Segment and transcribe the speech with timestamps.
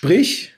[0.00, 0.52] sprich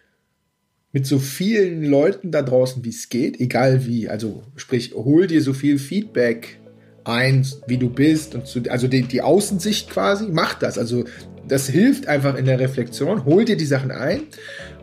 [0.92, 4.08] mit so vielen Leuten da draußen, wie es geht, egal wie.
[4.08, 6.60] Also sprich, hol dir so viel Feedback
[7.02, 10.78] ein, wie du bist und zu, also die, die Außensicht quasi, mach das.
[10.78, 11.06] Also
[11.48, 13.24] das hilft einfach in der Reflexion.
[13.24, 14.20] Hol dir die Sachen ein,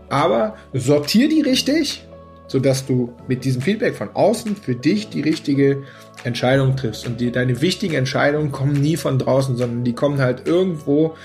[0.09, 2.05] aber sortier die richtig,
[2.48, 5.84] sodass du mit diesem Feedback von außen für dich die richtige
[6.26, 7.07] Entscheidung triffst.
[7.07, 11.16] Und die, deine wichtigen Entscheidungen kommen nie von draußen, sondern die kommen halt irgendwo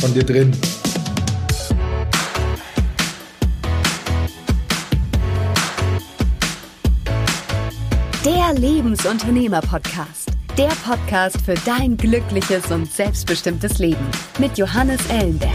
[0.00, 0.50] von dir drin.
[8.52, 10.30] Lebensunternehmer-Podcast.
[10.58, 14.06] Der Podcast für dein glückliches und selbstbestimmtes Leben
[14.38, 15.50] mit Johannes Ellenberg.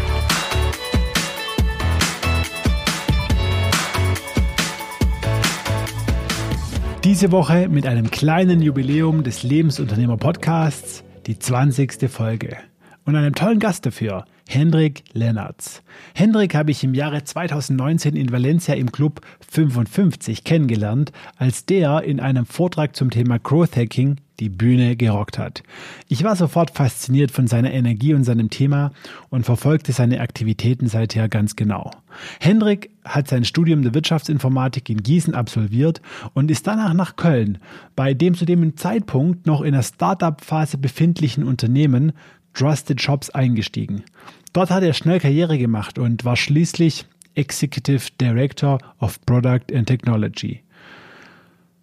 [7.04, 12.10] Diese Woche mit einem kleinen Jubiläum des Lebensunternehmer-Podcasts, die 20.
[12.10, 12.58] Folge.
[13.06, 15.84] Und einem tollen Gast dafür, Hendrik Lennartz.
[16.14, 19.20] Hendrik habe ich im Jahre 2019 in Valencia im Club
[19.52, 25.64] 55 kennengelernt, als der in einem Vortrag zum Thema Growth Hacking die Bühne gerockt hat.
[26.08, 28.92] Ich war sofort fasziniert von seiner Energie und seinem Thema
[29.30, 31.92] und verfolgte seine Aktivitäten seither ganz genau.
[32.40, 36.02] Hendrik hat sein Studium der Wirtschaftsinformatik in Gießen absolviert
[36.34, 37.58] und ist danach nach Köln,
[37.96, 42.14] bei dem zu dem Zeitpunkt noch in der Startup-Phase befindlichen Unternehmen
[42.58, 44.04] Trusted Shops eingestiegen.
[44.54, 50.64] Dort hat er schnell Karriere gemacht und war schließlich Executive Director of Product and Technology.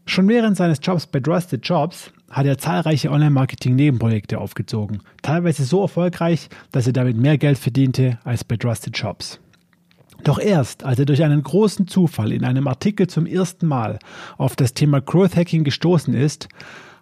[0.06, 6.48] Schon während seines Jobs bei Trusted Jobs hat er zahlreiche Online-Marketing-Nebenprojekte aufgezogen, teilweise so erfolgreich,
[6.72, 9.40] dass er damit mehr Geld verdiente als bei Trusted Jobs.
[10.24, 13.98] Doch erst, als er durch einen großen Zufall in einem Artikel zum ersten Mal
[14.36, 16.48] auf das Thema Growth Hacking gestoßen ist,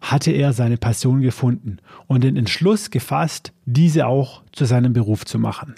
[0.03, 5.39] hatte er seine Passion gefunden und den Entschluss gefasst, diese auch zu seinem Beruf zu
[5.39, 5.77] machen.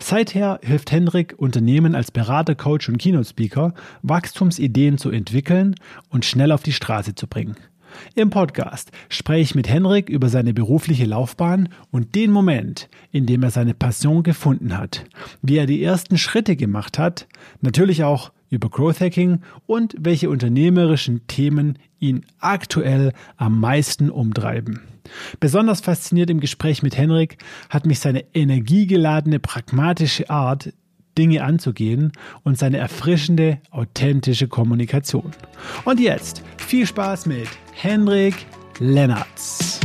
[0.00, 5.76] Seither hilft Henrik Unternehmen als Berater, Coach und Keynote Speaker, Wachstumsideen zu entwickeln
[6.08, 7.56] und schnell auf die Straße zu bringen.
[8.14, 13.42] Im Podcast spreche ich mit Henrik über seine berufliche Laufbahn und den Moment, in dem
[13.42, 15.04] er seine Passion gefunden hat,
[15.42, 17.26] wie er die ersten Schritte gemacht hat,
[17.60, 24.80] natürlich auch über Growth Hacking und welche unternehmerischen Themen ihn aktuell am meisten umtreiben.
[25.40, 27.38] Besonders fasziniert im Gespräch mit Henrik
[27.70, 30.72] hat mich seine energiegeladene, pragmatische Art,
[31.16, 32.12] Dinge anzugehen
[32.42, 35.30] und seine erfrischende, authentische Kommunikation.
[35.84, 38.34] Und jetzt viel Spaß mit Henrik
[38.78, 39.80] Lennartz.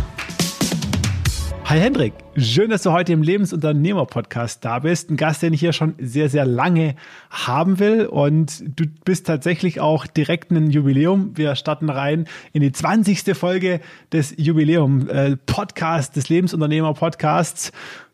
[1.71, 5.09] Hi Hendrik, schön, dass du heute im Lebensunternehmer-Podcast da bist.
[5.09, 6.95] Ein Gast, den ich hier schon sehr, sehr lange
[7.29, 8.07] haben will.
[8.07, 11.31] Und du bist tatsächlich auch direkt ein Jubiläum.
[11.37, 13.37] Wir starten rein in die 20.
[13.37, 13.79] Folge
[14.11, 17.71] des Jubiläum-Podcasts, äh, des Lebensunternehmer-Podcasts.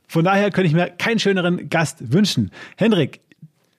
[0.07, 2.51] Von daher könnte ich mir keinen schöneren Gast wünschen.
[2.75, 3.21] Hendrik,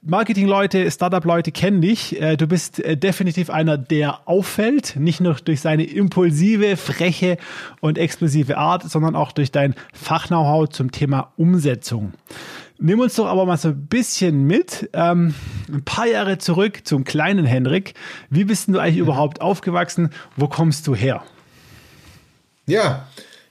[0.08, 2.18] Marketing-Leute, Startup-Leute kennen dich.
[2.18, 7.36] Äh, du bist äh, definitiv einer, der auffällt, nicht nur durch seine impulsive, freche
[7.80, 12.14] und explosive Art, sondern auch durch dein Fach-Know-how zum Thema Umsetzung.
[12.78, 15.34] Nimm uns doch aber mal so ein bisschen mit, ähm,
[15.70, 17.92] ein paar Jahre zurück zum kleinen Henrik.
[18.30, 20.08] Wie bist du eigentlich überhaupt aufgewachsen?
[20.36, 21.22] Wo kommst du her?
[22.64, 23.06] Ja,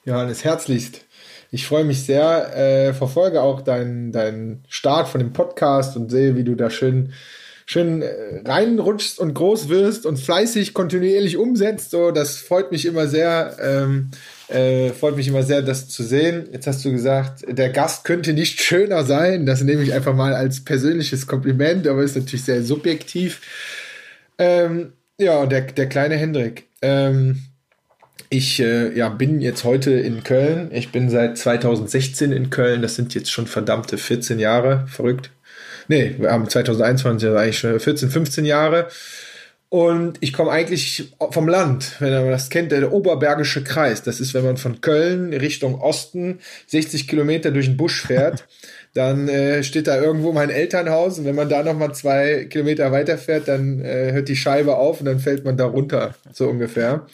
[0.06, 1.07] Johannes, herzlichst.
[1.52, 6.36] Ich freue mich sehr, äh, verfolge auch deinen dein Start von dem Podcast und sehe,
[6.36, 7.14] wie du da schön,
[7.66, 11.92] schön äh, reinrutschst und groß wirst und fleißig kontinuierlich umsetzt.
[11.92, 13.58] So, das freut mich immer sehr.
[13.62, 14.12] Ähm,
[14.50, 16.48] äh, freut mich immer sehr, das zu sehen.
[16.52, 19.46] Jetzt hast du gesagt, der Gast könnte nicht schöner sein.
[19.46, 23.42] Das nehme ich einfach mal als persönliches Kompliment, aber ist natürlich sehr subjektiv.
[24.38, 26.68] Ähm, ja, der, der kleine Hendrik.
[26.82, 27.47] Ähm,
[28.30, 30.70] ich äh, ja, bin jetzt heute in Köln.
[30.74, 32.82] Ich bin seit 2016 in Köln.
[32.82, 34.86] Das sind jetzt schon verdammte 14 Jahre.
[34.88, 35.32] Verrückt.
[35.88, 38.88] Nee, wir haben 2021, also eigentlich schon 14, 15 Jahre.
[39.70, 44.02] Und ich komme eigentlich vom Land, wenn man das kennt, der Oberbergische Kreis.
[44.02, 48.48] Das ist, wenn man von Köln Richtung Osten 60 Kilometer durch den Busch fährt,
[48.94, 53.50] dann äh, steht da irgendwo mein Elternhaus und wenn man da nochmal zwei Kilometer weiterfährt,
[53.50, 57.06] dann äh, hört die Scheibe auf und dann fällt man da runter, so ungefähr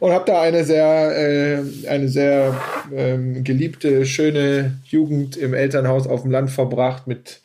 [0.00, 2.60] und habe da eine sehr, äh, eine sehr
[2.94, 7.40] ähm, geliebte, schöne Jugend im Elternhaus auf dem Land verbracht mit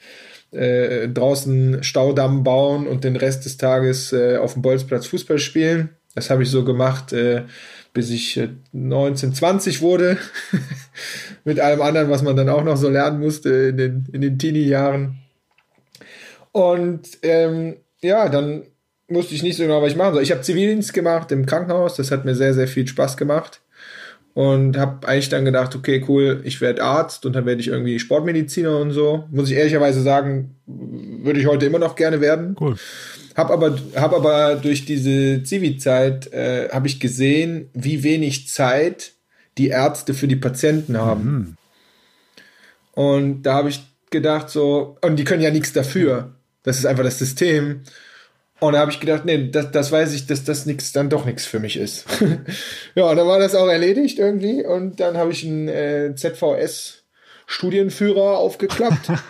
[0.52, 5.90] äh, draußen Staudamm bauen und den Rest des Tages äh, auf dem Bolzplatz Fußball spielen.
[6.14, 7.44] Das habe ich so gemacht, äh,
[7.94, 10.18] bis ich äh, 19, 20 wurde.
[11.44, 14.38] mit allem anderen, was man dann auch noch so lernen musste in den, in den
[14.38, 15.20] Teenie-Jahren.
[16.52, 18.64] Und ähm, ja, dann
[19.14, 20.24] wusste ich nicht so genau, was ich machen soll.
[20.24, 23.62] Ich habe Zivildienst gemacht im Krankenhaus, das hat mir sehr, sehr viel Spaß gemacht.
[24.34, 28.00] und habe eigentlich dann gedacht, okay, cool, ich werde Arzt und dann werde ich irgendwie
[28.00, 29.26] Sportmediziner und so.
[29.32, 32.56] Muss ich ehrlicherweise sagen, würde ich heute immer noch gerne werden.
[32.60, 32.76] Cool.
[33.36, 39.14] Hab aber, hab aber durch diese Zivi-Zeit äh, habe ich gesehen, wie wenig Zeit
[39.58, 41.32] die Ärzte für die Patienten haben.
[41.32, 41.58] Mhm.
[42.94, 43.82] Und da habe ich
[44.12, 46.36] gedacht so, und die können ja nichts dafür.
[46.64, 47.82] Das ist einfach das System.
[48.62, 51.26] Und da habe ich gedacht, nee, das, das weiß ich, dass das nix, dann doch
[51.26, 52.06] nichts für mich ist.
[52.96, 54.64] ja, und dann war das auch erledigt irgendwie.
[54.64, 59.12] Und dann habe ich einen äh, ZVS-Studienführer aufgeklappt.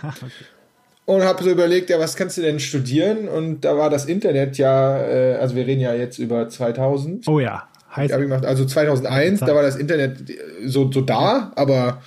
[1.05, 3.27] Und habe so überlegt, ja, was kannst du denn studieren?
[3.27, 7.27] Und da war das Internet ja, äh, also wir reden ja jetzt über 2000.
[7.27, 8.13] Oh ja, heißt.
[8.13, 10.17] Also 2001, da war das Internet
[10.65, 12.01] so, so da, aber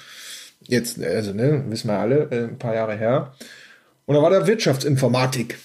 [0.63, 3.33] jetzt, also ne, wissen wir alle, äh, ein paar Jahre her.
[4.07, 5.59] Und da war da Wirtschaftsinformatik.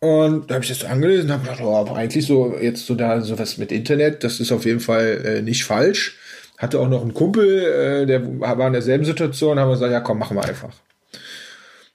[0.00, 2.86] Und da habe ich das so angelesen und habe gedacht, oh, aber eigentlich so jetzt
[2.86, 6.18] so da sowas mit Internet, das ist auf jeden Fall äh, nicht falsch.
[6.58, 7.58] Hatte auch noch einen Kumpel,
[8.02, 10.70] äh, der war in derselben Situation, haben wir gesagt, ja komm, machen wir einfach.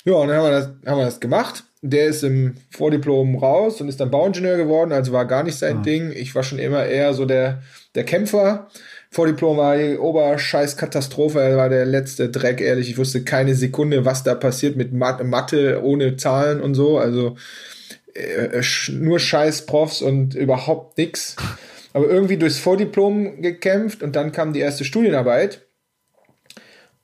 [0.03, 1.63] Ja, und dann haben wir das, haben wir das gemacht.
[1.83, 5.77] Der ist im Vordiplom raus und ist dann Bauingenieur geworden, also war gar nicht sein
[5.79, 5.81] Ah.
[5.81, 6.11] Ding.
[6.11, 7.61] Ich war schon immer eher so der,
[7.95, 8.67] der Kämpfer.
[9.09, 12.89] Vordiplom war die Oberscheiß-Katastrophe, er war der letzte Dreck, ehrlich.
[12.89, 16.97] Ich wusste keine Sekunde, was da passiert mit Mat- Mathe ohne Zahlen und so.
[16.97, 17.35] Also
[18.15, 21.35] äh, sch- nur scheiß Profs und überhaupt nix.
[21.93, 25.65] Aber irgendwie durchs Vordiplom gekämpft und dann kam die erste Studienarbeit.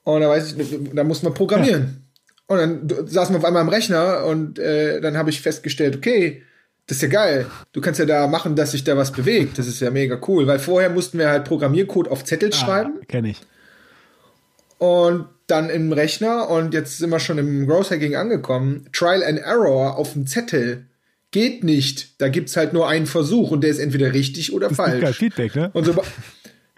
[0.04, 2.04] Und da weiß ich, da muss man programmieren.
[2.46, 6.42] Und dann saßen wir auf einmal am Rechner und äh, dann habe ich festgestellt, okay,
[6.86, 7.44] das ist ja geil.
[7.72, 9.58] Du kannst ja da machen, dass sich da was bewegt.
[9.58, 13.04] Das ist ja mega cool, weil vorher mussten wir halt Programmiercode auf Zettel schreiben Ah,
[13.06, 13.40] Kenne ich.
[14.78, 18.86] und dann im Rechner und jetzt sind wir schon im Growth Hacking angekommen.
[18.92, 20.86] Trial and Error auf dem Zettel
[21.30, 22.20] geht nicht.
[22.20, 25.18] Da gibt's halt nur einen Versuch und der ist entweder richtig oder Das falsch.
[25.18, 25.70] Feedback, ne?
[25.72, 25.94] Und so,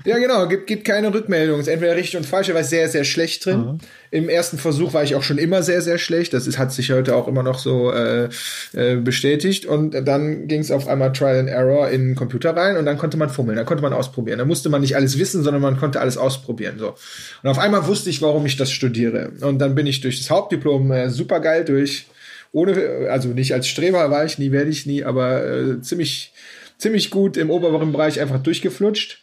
[0.05, 1.61] ja, genau, gibt, gibt keine Rückmeldung.
[1.61, 2.49] Ist entweder richtig und falsch.
[2.49, 3.79] Er war sehr, sehr schlecht drin.
[4.11, 6.33] Im ersten Versuch war ich auch schon immer sehr, sehr schlecht.
[6.33, 8.29] Das ist, hat sich heute auch immer noch so äh,
[8.73, 9.67] äh, bestätigt.
[9.67, 12.97] Und dann ging es auf einmal Trial and Error in den Computer rein und dann
[12.97, 14.39] konnte man fummeln, dann konnte man ausprobieren.
[14.39, 16.79] Da musste man nicht alles wissen, sondern man konnte alles ausprobieren.
[16.79, 16.95] So.
[17.43, 19.33] Und auf einmal wusste ich, warum ich das studiere.
[19.43, 22.07] Und dann bin ich durch das Hauptdiplom äh, super geil durch.
[22.53, 26.33] Ohne, also nicht als Streber war ich nie, werde ich nie, aber äh, ziemlich,
[26.79, 29.23] ziemlich gut im oberen Bereich einfach durchgeflutscht.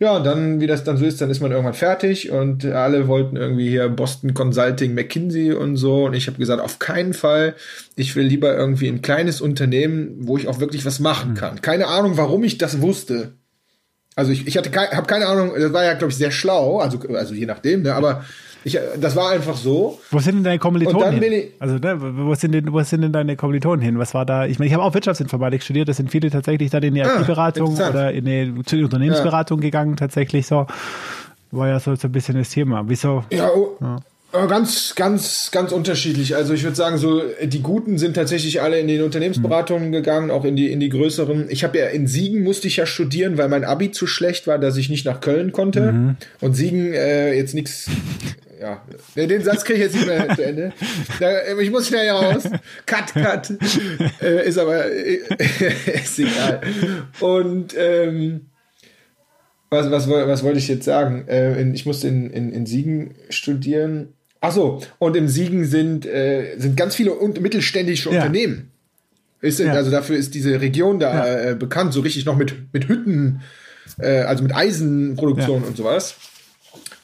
[0.00, 3.06] Ja, und dann, wie das dann so ist, dann ist man irgendwann fertig und alle
[3.06, 6.06] wollten irgendwie hier Boston Consulting, McKinsey und so.
[6.06, 7.54] Und ich habe gesagt, auf keinen Fall.
[7.96, 11.60] Ich will lieber irgendwie ein kleines Unternehmen, wo ich auch wirklich was machen kann.
[11.60, 13.34] Keine Ahnung, warum ich das wusste.
[14.16, 16.78] Also ich, ich hatte kei habe keine Ahnung, das war ja, glaube ich, sehr schlau,
[16.78, 17.94] also, also je nachdem, ne?
[17.94, 18.24] aber
[18.64, 19.98] ich, das war einfach so.
[20.10, 21.48] Wo sind denn deine Kommilitonen hin?
[21.58, 23.98] also, ne, wo sind denn, wo sind denn deine Kommilitonen hin?
[23.98, 24.46] Was war da?
[24.46, 25.88] Ich meine, ich habe auch Wirtschaftsinformatik studiert.
[25.88, 29.96] Das sind viele tatsächlich dann in die Ah, IT-Beratung oder in die, zu Unternehmensberatung gegangen,
[29.96, 30.66] tatsächlich so.
[31.52, 32.84] War ja so, so ein bisschen das Thema.
[32.86, 33.24] Wieso?
[33.30, 33.76] Ja, oh,
[34.32, 36.36] äh, ganz, ganz, ganz unterschiedlich.
[36.36, 40.30] Also ich würde sagen, so äh, die Guten sind tatsächlich alle in den Unternehmensberatungen gegangen,
[40.30, 41.46] auch in die in die größeren.
[41.50, 44.58] Ich habe ja in Siegen musste ich ja studieren, weil mein Abi zu schlecht war,
[44.58, 46.16] dass ich nicht nach Köln konnte.
[46.40, 47.90] Und Siegen äh, jetzt nichts.
[48.60, 48.82] Ja,
[49.16, 50.72] den Satz kriege ich jetzt nicht mehr zu Ende.
[51.20, 52.42] Äh, ich muss schnell raus.
[52.84, 53.52] Cut, cut.
[54.20, 55.14] Äh, ist aber äh,
[55.94, 56.60] ist egal.
[57.20, 58.42] Und ähm,
[59.70, 61.26] was, was, was wollte ich jetzt sagen?
[61.28, 64.08] In, ich musste in, in, in Siegen studieren.
[64.42, 66.04] Ach so, und im Siegen sind,
[66.56, 68.16] sind ganz viele mittelständische Ja.
[68.16, 68.70] Unternehmen.
[69.40, 69.72] Ist, Ja.
[69.72, 71.54] Also dafür ist diese Region da Ja.
[71.54, 73.42] bekannt, so richtig noch mit, mit Hütten,
[73.98, 76.16] also mit Eisenproduktion und sowas.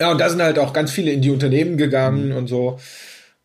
[0.01, 2.37] Ja, und da sind halt auch ganz viele in die Unternehmen gegangen Mhm.
[2.37, 2.79] und so.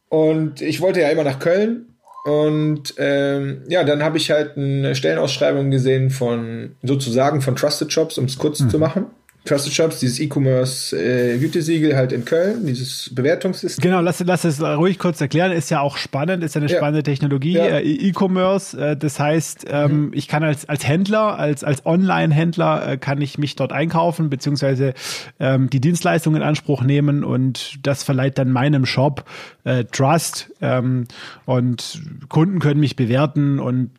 [0.10, 1.86] Und ich wollte ja immer nach Köln.
[2.26, 8.18] Und ähm, ja, dann habe ich halt eine Stellenausschreibung gesehen von sozusagen von Trusted Shops,
[8.20, 8.70] um es kurz Mhm.
[8.70, 9.06] zu machen.
[9.44, 13.82] Trusted Shops, dieses E-Commerce äh, Gütesiegel halt in Köln, dieses Bewertungssystem.
[13.82, 15.52] Genau, lass, lass es ruhig kurz erklären.
[15.52, 16.78] Ist ja auch spannend, ist ja eine Ja.
[16.78, 17.66] spannende Technologie, Ja.
[17.66, 18.78] äh, E-Commerce.
[18.80, 23.40] Äh, das heißt, ähm, ich kann als, als Händler, als, als Online-Händler, äh, kann ich
[23.40, 24.94] mich dort einkaufen, beziehungsweise
[25.40, 29.26] ähm, die Dienstleistung in Anspruch nehmen und das verleiht dann meinem Shop
[29.64, 31.06] äh, Trust ähm,
[31.46, 33.92] und Kunden können mich bewerten und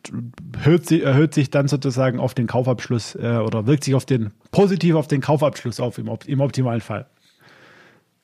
[0.61, 4.31] hört sich, erhöht sich dann sozusagen auf den Kaufabschluss äh, oder wirkt sich auf den
[4.51, 7.05] positiv auf den Kaufabschluss auf im, im optimalen Fall.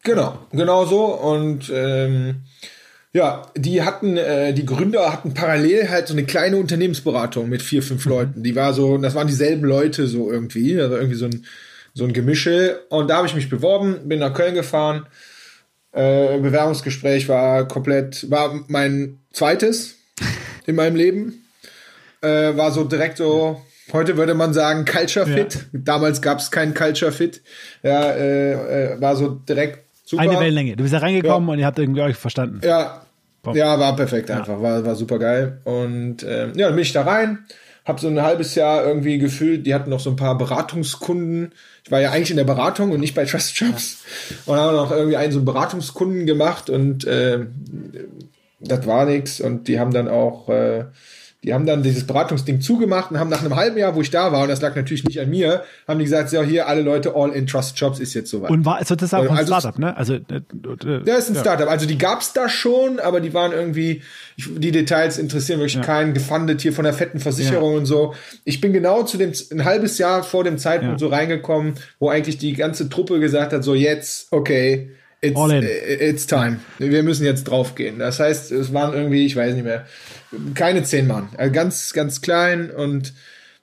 [0.03, 1.05] Genau, genau so.
[1.05, 2.43] Und ähm,
[3.11, 7.81] ja, die hatten, äh, die Gründer hatten parallel halt so eine kleine Unternehmensberatung mit vier,
[7.81, 8.43] fünf Leuten.
[8.43, 11.45] Die war so, das waren dieselben Leute so irgendwie, also irgendwie so ein,
[11.93, 12.81] so ein Gemische.
[12.89, 15.07] Und da habe ich mich beworben, bin nach Köln gefahren.
[15.91, 19.95] Äh, Bewerbungsgespräch war komplett, war mein zweites
[20.65, 21.45] in meinem Leben.
[22.21, 25.55] Äh, war so direkt so, Heute würde man sagen Culture Fit.
[25.55, 25.61] Ja.
[25.73, 27.41] Damals gab es keinen Culture Fit.
[27.81, 30.21] Ja, äh, äh, war so direkt super.
[30.21, 30.75] Eine Wellenlänge.
[30.75, 31.53] Du bist da reingekommen ja.
[31.53, 32.61] und ihr habt irgendwie euch verstanden.
[32.63, 33.01] Ja,
[33.53, 34.61] ja, war perfekt einfach.
[34.61, 35.61] War, war super geil.
[35.63, 37.39] Und ähm, ja, dann bin ich da rein
[37.89, 41.53] habe so ein halbes Jahr irgendwie gefühlt, die hatten noch so ein paar Beratungskunden.
[41.83, 44.03] Ich war ja eigentlich in der Beratung und nicht bei Trust Jobs.
[44.45, 47.47] Und haben noch irgendwie einen so einen Beratungskunden gemacht und äh,
[48.61, 49.41] das war nichts.
[49.41, 50.85] Und die haben dann auch äh,
[51.43, 54.33] die haben dann dieses Beratungsding zugemacht und haben nach einem halben Jahr, wo ich da
[54.33, 57.15] war, und das lag natürlich nicht an mir, haben die gesagt, ja, hier alle Leute
[57.15, 58.49] all in Trust Jobs ist jetzt soweit.
[58.49, 59.95] Und war also, ein Startup, ne?
[59.95, 61.41] Also, äh, äh, ja, ist ein ja.
[61.41, 61.69] Startup.
[61.69, 64.01] Also die gab's da schon, aber die waren irgendwie,
[64.37, 65.81] die Details interessieren wirklich ja.
[65.81, 67.77] keinen, gefundet hier von der fetten Versicherung ja.
[67.77, 68.15] und so.
[68.43, 72.37] Ich bin genau zu dem, ein halbes Jahr vor dem Zeitpunkt so reingekommen, wo eigentlich
[72.37, 74.91] die ganze Truppe gesagt hat, so jetzt, okay,
[75.21, 75.37] It's,
[76.01, 76.59] it's time.
[76.77, 77.99] Wir müssen jetzt draufgehen.
[77.99, 79.85] Das heißt, es waren irgendwie, ich weiß nicht mehr,
[80.55, 81.29] keine zehn Mann.
[81.37, 83.13] Also ganz, ganz klein und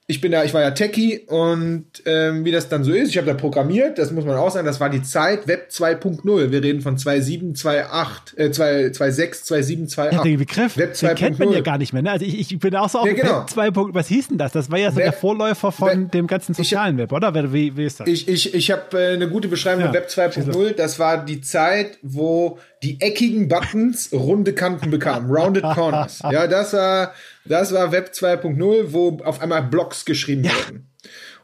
[0.08, 3.16] ich bin da, ich war ja Techie und ähm, wie das dann so ist, ich
[3.16, 6.52] habe da programmiert, das muss man auch sagen, das war die Zeit Web 2.0.
[6.52, 10.12] Wir reden von 2.7, 2.8, äh, 2.6, 2.7, 2.8.
[10.12, 11.08] Ja, den Begriff, Web 2.
[11.08, 12.02] den kennt man ja gar nicht mehr.
[12.02, 12.12] Ne?
[12.12, 13.40] Also ich, ich bin auch so auf ja, genau.
[13.40, 13.70] Web 2.
[13.94, 14.52] Was hieß denn das?
[14.52, 17.34] Das war ja so Web, der Vorläufer von Web, dem ganzen sozialen Web, oder?
[17.52, 18.06] Wie, wie ist das?
[18.06, 20.74] Ich, ich, ich habe äh, eine gute Beschreibung ja, von Web 2.0.
[20.74, 26.22] Das war die Zeit, wo die eckigen Buttons runde Kanten bekamen, rounded corners.
[26.30, 27.12] Ja, das war
[27.48, 30.52] das war Web 2.0, wo auf einmal Blogs geschrieben ja.
[30.52, 30.86] wurden.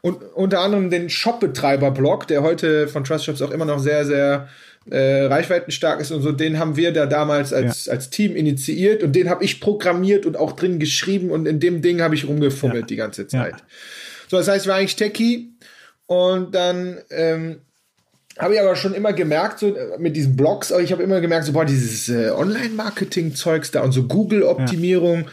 [0.01, 4.49] Und unter anderem den Shop-Betreiber-Blog, der heute von Trust Shops auch immer noch sehr, sehr
[4.89, 7.93] äh, reichweitenstark ist und so, den haben wir da damals als, ja.
[7.93, 11.81] als Team initiiert und den habe ich programmiert und auch drin geschrieben und in dem
[11.81, 12.87] Ding habe ich rumgefummelt ja.
[12.87, 13.53] die ganze Zeit.
[13.53, 13.65] Ja.
[14.29, 15.53] So, das heißt, ich war eigentlich Techie
[16.05, 17.61] und dann ähm,
[18.37, 21.53] habe ich aber schon immer gemerkt, so mit diesen Blogs, ich habe immer gemerkt, so
[21.53, 25.27] boah, dieses äh, Online-Marketing-Zeugs da und so Google-Optimierung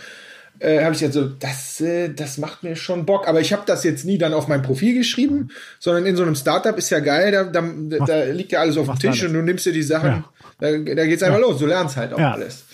[0.61, 3.27] äh, habe ich jetzt so, das, äh, das macht mir schon Bock.
[3.27, 6.35] Aber ich habe das jetzt nie dann auf mein Profil geschrieben, sondern in so einem
[6.35, 9.25] Startup ist ja geil, da, da, da liegt ja alles auf dem Tisch alles.
[9.25, 10.25] und du nimmst dir die Sachen, ja.
[10.61, 11.47] da, da geht's einfach ja.
[11.47, 12.33] los, du lernst halt auch ja.
[12.33, 12.65] alles.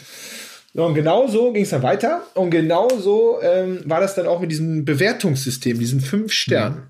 [0.74, 2.22] So, und genau so ging es dann weiter.
[2.34, 6.76] Und genau so ähm, war das dann auch mit diesem Bewertungssystem, diesen fünf Sternen.
[6.76, 6.82] Mhm.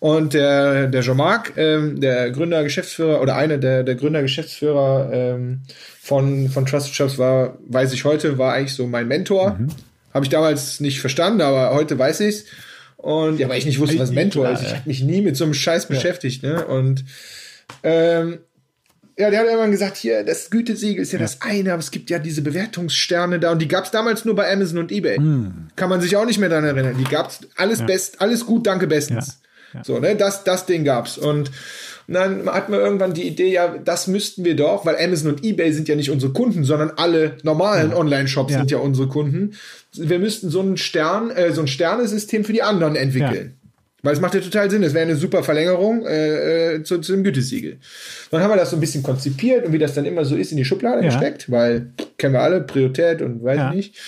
[0.00, 5.62] Und der, der Jean-Marc, ähm, der Gründer, Geschäftsführer oder einer der, der Gründer, Geschäftsführer ähm,
[6.02, 9.56] von, von Trusted Shops war, weiß ich heute, war eigentlich so mein Mentor.
[9.58, 9.68] Mhm.
[10.14, 12.44] Habe ich damals nicht verstanden, aber heute weiß ich's.
[12.96, 14.62] Und ja, weil ich nicht wusste, was Mentor ist.
[14.62, 16.42] Ich habe mich nie mit so einem Scheiß beschäftigt.
[16.42, 16.64] Ne?
[16.64, 17.04] Und
[17.82, 18.38] ähm,
[19.18, 21.90] ja, der hat irgendwann gesagt, hier, das Gütesiegel ist ja, ja, das eine, aber es
[21.90, 25.16] gibt ja diese Bewertungssterne da und die gab's damals nur bei Amazon und eBay.
[25.16, 25.68] Hm.
[25.76, 26.96] Kann man sich auch nicht mehr daran erinnern.
[26.98, 27.86] Die gab's alles ja.
[27.86, 29.40] best, alles gut, danke bestens.
[29.72, 29.84] Ja.
[29.84, 31.18] So, ne, das, das Ding gab's.
[31.18, 31.50] Und
[32.06, 35.44] und dann hat man irgendwann die Idee, ja, das müssten wir doch, weil Amazon und
[35.44, 37.96] eBay sind ja nicht unsere Kunden, sondern alle normalen ja.
[37.96, 38.58] Online-Shops ja.
[38.58, 39.54] sind ja unsere Kunden.
[39.94, 43.54] Wir müssten so ein Stern, äh, so ein Sternesystem für die anderen entwickeln.
[43.56, 43.64] Ja.
[44.02, 47.24] Weil es macht ja total Sinn, es wäre eine super Verlängerung äh, zu, zu dem
[47.24, 47.78] Gütesiegel.
[48.30, 50.50] Dann haben wir das so ein bisschen konzipiert und wie das dann immer so ist,
[50.50, 51.86] in die Schublade gesteckt, weil
[52.18, 53.98] kennen wir alle, Priorität und weiß nicht.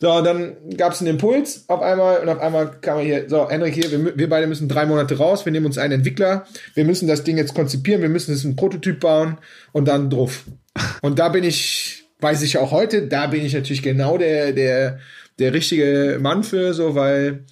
[0.00, 3.48] So, dann gab es einen Impuls auf einmal und auf einmal kam er hier, so,
[3.48, 6.84] Henrik hier, wir, wir, beide müssen drei Monate raus, wir nehmen uns einen Entwickler, wir
[6.84, 9.38] müssen das Ding jetzt konzipieren, wir müssen jetzt einen Prototyp bauen
[9.72, 10.44] und dann drauf.
[11.02, 14.98] Und da bin ich, weiß ich auch heute, da bin ich natürlich genau der, der,
[15.38, 17.44] der richtige Mann für, so, weil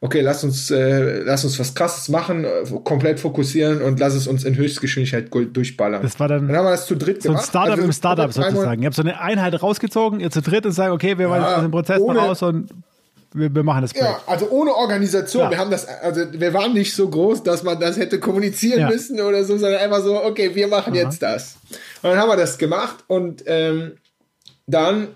[0.00, 4.26] okay, lass uns, äh, lass uns was krasses machen, äh, komplett fokussieren und lass es
[4.26, 6.02] uns in Höchstgeschwindigkeit durchballern.
[6.02, 7.44] Das war dann, dann haben wir das zu dritt so gemacht.
[7.44, 8.82] So ein Startup also, im Startup sozusagen.
[8.82, 11.62] Ihr habt so eine Einheit rausgezogen, ihr zu dritt und sagen, okay, wir ja, wollen
[11.62, 12.70] den Prozess ohne, raus und
[13.32, 14.10] wir, wir, machen das Projekt.
[14.10, 15.44] Ja, also ohne Organisation.
[15.44, 15.50] Ja.
[15.50, 18.88] Wir haben das, also wir waren nicht so groß, dass man das hätte kommunizieren ja.
[18.88, 21.02] müssen oder so, sondern einfach so, okay, wir machen Aha.
[21.02, 21.56] jetzt das.
[22.02, 23.92] Und dann haben wir das gemacht und ähm,
[24.66, 25.08] dann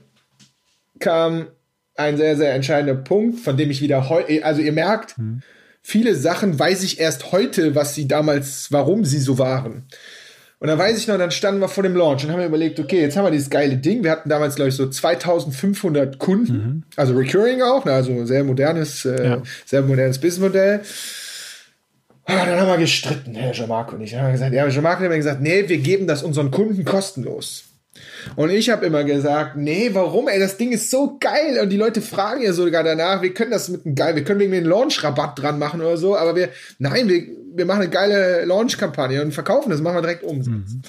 [0.99, 1.47] kam
[1.95, 5.43] ein sehr, sehr entscheidender Punkt, von dem ich wieder heute, also ihr merkt, mhm.
[5.83, 9.85] viele Sachen weiß ich erst heute, was sie damals, warum sie so waren.
[10.59, 13.01] Und dann weiß ich noch, dann standen wir vor dem Launch und haben überlegt, okay,
[13.01, 14.05] jetzt haben wir dieses geile Ding.
[14.05, 16.83] Wir hatten damals, glaube ich, so 2500 Kunden, mhm.
[16.95, 19.43] also Recurring auch, ne, also sehr modernes, äh, ja.
[19.67, 20.83] sehr modernes Businessmodell.
[22.27, 24.13] Ah, dann haben wir gestritten, Herr Jean-Marc und ich.
[24.13, 26.85] Dann haben wir gesagt, ja, Jean-Marc hat immer gesagt, nee, wir geben das unseren Kunden
[26.85, 27.65] kostenlos.
[28.37, 30.29] Und ich habe immer gesagt, nee, warum?
[30.29, 33.51] Ey, das Ding ist so geil und die Leute fragen ja sogar danach, wir können
[33.51, 36.49] das mit einem geil, wir können wegen den Launch-Rabatt dran machen oder so, aber wir,
[36.79, 40.39] nein, wir, wir machen eine geile Launch-Kampagne und verkaufen das, machen wir direkt um.
[40.39, 40.83] Mhm.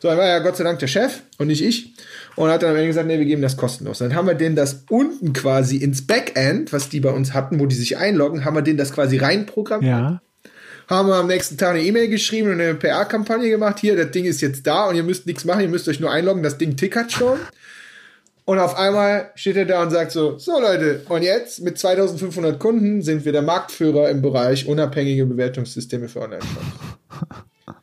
[0.00, 1.94] So, dann war ja Gott sei Dank der Chef und nicht ich
[2.36, 3.98] und hat dann am Ende gesagt, nee, wir geben das kostenlos.
[3.98, 7.66] Dann haben wir denen das unten quasi ins Backend, was die bei uns hatten, wo
[7.66, 9.90] die sich einloggen, haben wir denen das quasi reinprogrammiert.
[9.90, 10.20] Ja
[10.88, 13.78] haben wir am nächsten Tag eine E-Mail geschrieben und eine PR-Kampagne gemacht.
[13.80, 16.10] Hier, das Ding ist jetzt da und ihr müsst nichts machen, ihr müsst euch nur
[16.10, 17.38] einloggen, das Ding tickert schon.
[18.44, 22.60] Und auf einmal steht er da und sagt so, so Leute, und jetzt mit 2500
[22.60, 27.76] Kunden sind wir der Marktführer im Bereich unabhängige Bewertungssysteme für Online-Shops.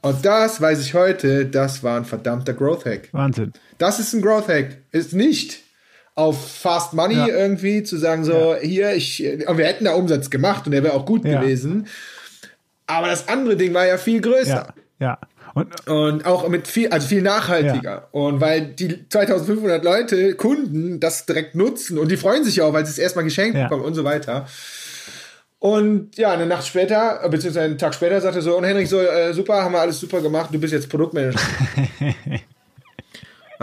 [0.00, 3.08] Und das weiß ich heute, das war ein verdammter Growth Hack.
[3.12, 3.52] Wahnsinn.
[3.76, 4.78] Das ist ein Growth Hack.
[4.90, 5.60] Ist nicht
[6.14, 7.26] auf Fast Money ja.
[7.26, 8.56] irgendwie zu sagen so, ja.
[8.60, 11.40] hier, ich, und wir hätten da Umsatz gemacht und der wäre auch gut ja.
[11.40, 11.86] gewesen.
[12.98, 14.74] Aber das andere Ding war ja viel größer.
[14.98, 15.18] Ja.
[15.54, 18.08] Und, und auch mit viel, also viel nachhaltiger.
[18.12, 22.86] Und weil die 2500 Leute, Kunden, das direkt nutzen und die freuen sich auch, weil
[22.86, 24.46] sie es erstmal geschenkt bekommen und so weiter.
[25.58, 29.32] Und ja, eine Nacht später, beziehungsweise einen Tag später, sagte so, und Henrik so, äh,
[29.32, 31.38] super, haben wir alles super gemacht, du bist jetzt Produktmanager.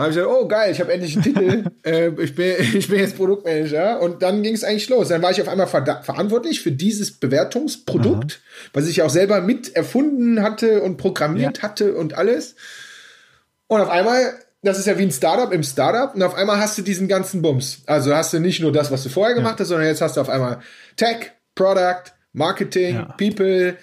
[0.00, 2.98] Habe ich gesagt, oh geil, ich habe endlich einen Titel, äh, ich, bin, ich bin
[2.98, 5.08] jetzt Produktmanager und dann ging es eigentlich los.
[5.08, 8.70] Dann war ich auf einmal ver verantwortlich für dieses Bewertungsprodukt, Aha.
[8.72, 11.62] was ich auch selber mit erfunden hatte und programmiert ja.
[11.62, 12.54] hatte und alles.
[13.66, 16.78] Und auf einmal, das ist ja wie ein Startup im Startup und auf einmal hast
[16.78, 17.82] du diesen ganzen Bums.
[17.86, 19.60] Also hast du nicht nur das, was du vorher gemacht ja.
[19.60, 20.60] hast, sondern jetzt hast du auf einmal
[20.96, 23.14] Tech, Product, Marketing, ja.
[23.18, 23.76] People,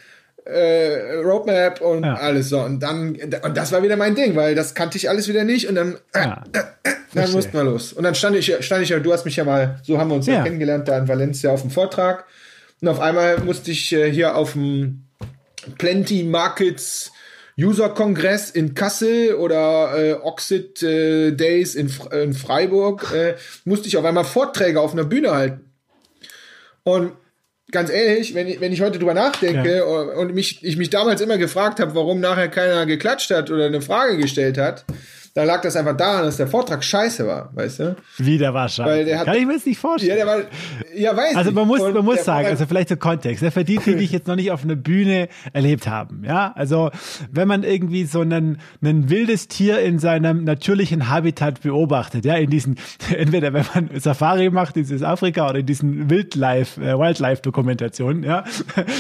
[0.48, 2.16] äh, Roadmap und ja.
[2.16, 2.60] alles so.
[2.60, 5.68] Und dann, und das war wieder mein Ding, weil das kannte ich alles wieder nicht
[5.68, 6.44] und dann, äh, ja.
[6.54, 7.94] äh, äh, dann mussten wir los.
[7.94, 10.16] Und dann stand ich, stand ich ja, du hast mich ja mal, so haben wir
[10.16, 12.26] uns ja, kennengelernt, da in Valencia auf dem Vortrag.
[12.82, 15.04] Und auf einmal musste ich äh, hier auf dem
[15.78, 17.12] Plenty Markets
[17.60, 23.36] User-Kongress in Kassel oder äh, Oxid äh, Days in, in Freiburg, äh,
[23.66, 25.72] musste ich auf einmal Vorträge auf einer Bühne halten.
[26.84, 27.14] Und
[27.72, 29.84] ganz ehrlich, wenn ich, wenn ich heute drüber nachdenke ja.
[29.84, 33.82] und mich, ich mich damals immer gefragt habe, warum nachher keiner geklatscht hat oder eine
[33.82, 34.86] Frage gestellt hat,
[35.38, 37.96] da lag das einfach daran, dass der Vortrag scheiße war, weißt du?
[38.18, 38.90] Wie der war scheiße.
[38.90, 40.18] Weil der hat, Kann ich mir das nicht vorstellen.
[40.18, 40.40] Ja, der war,
[40.96, 43.94] ja, weiß Also man muss, man muss sagen, also vielleicht zur Kontext, der verdient, die
[43.94, 46.54] dich jetzt noch nicht auf einer Bühne erlebt haben, ja?
[46.56, 46.90] Also,
[47.30, 52.50] wenn man irgendwie so einen, ein wildes Tier in seinem natürlichen Habitat beobachtet, ja, in
[52.50, 52.78] diesen,
[53.16, 58.44] entweder wenn man Safari macht in Südafrika oder in diesen Wildlife, äh, Wildlife-Dokumentationen, ja,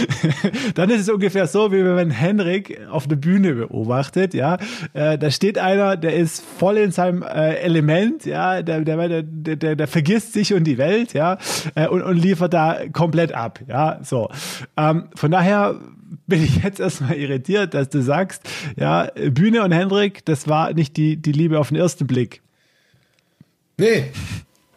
[0.75, 4.60] dann ist es ungefähr so, wie wenn man Henrik auf der Bühne beobachtet, ja,
[4.94, 9.24] äh, da steht einer, der ist ist voll in seinem äh, Element, ja, der, der,
[9.24, 9.24] der,
[9.55, 11.38] der, der vergisst sich und die Welt, ja,
[11.75, 14.29] äh, und, und liefert da komplett ab, ja, so.
[14.75, 15.79] Ähm, von daher
[16.27, 18.44] bin ich jetzt erstmal irritiert, dass du sagst,
[18.75, 22.42] ja, Bühne und Hendrik, das war nicht die, die Liebe auf den ersten Blick.
[23.77, 24.11] Nee,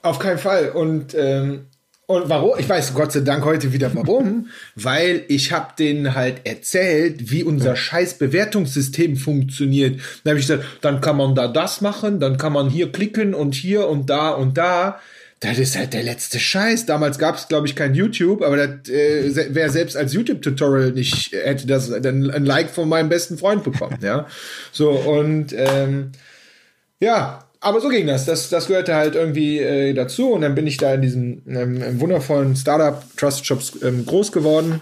[0.02, 0.70] auf keinen Fall.
[0.70, 1.66] Und ähm,
[2.10, 2.58] und warum?
[2.58, 4.48] Ich weiß Gott sei Dank heute wieder warum.
[4.74, 10.00] Weil ich habe denen halt erzählt, wie unser scheiß Bewertungssystem funktioniert.
[10.24, 13.32] Dann habe ich gesagt, dann kann man da das machen, dann kann man hier klicken
[13.32, 14.98] und hier und da und da.
[15.38, 16.84] Das ist halt der letzte Scheiß.
[16.84, 21.32] Damals gab es, glaube ich, kein YouTube, aber das äh, wäre selbst als YouTube-Tutorial nicht,
[21.32, 23.98] hätte das dann ein Like von meinem besten Freund bekommen.
[24.02, 24.26] ja.
[24.72, 26.10] So, und ähm,
[26.98, 28.24] ja, aber so ging das.
[28.24, 30.32] Das, das gehörte halt irgendwie äh, dazu.
[30.32, 34.80] Und dann bin ich da in diesem ähm, wundervollen Startup Trust Shops ähm, groß geworden.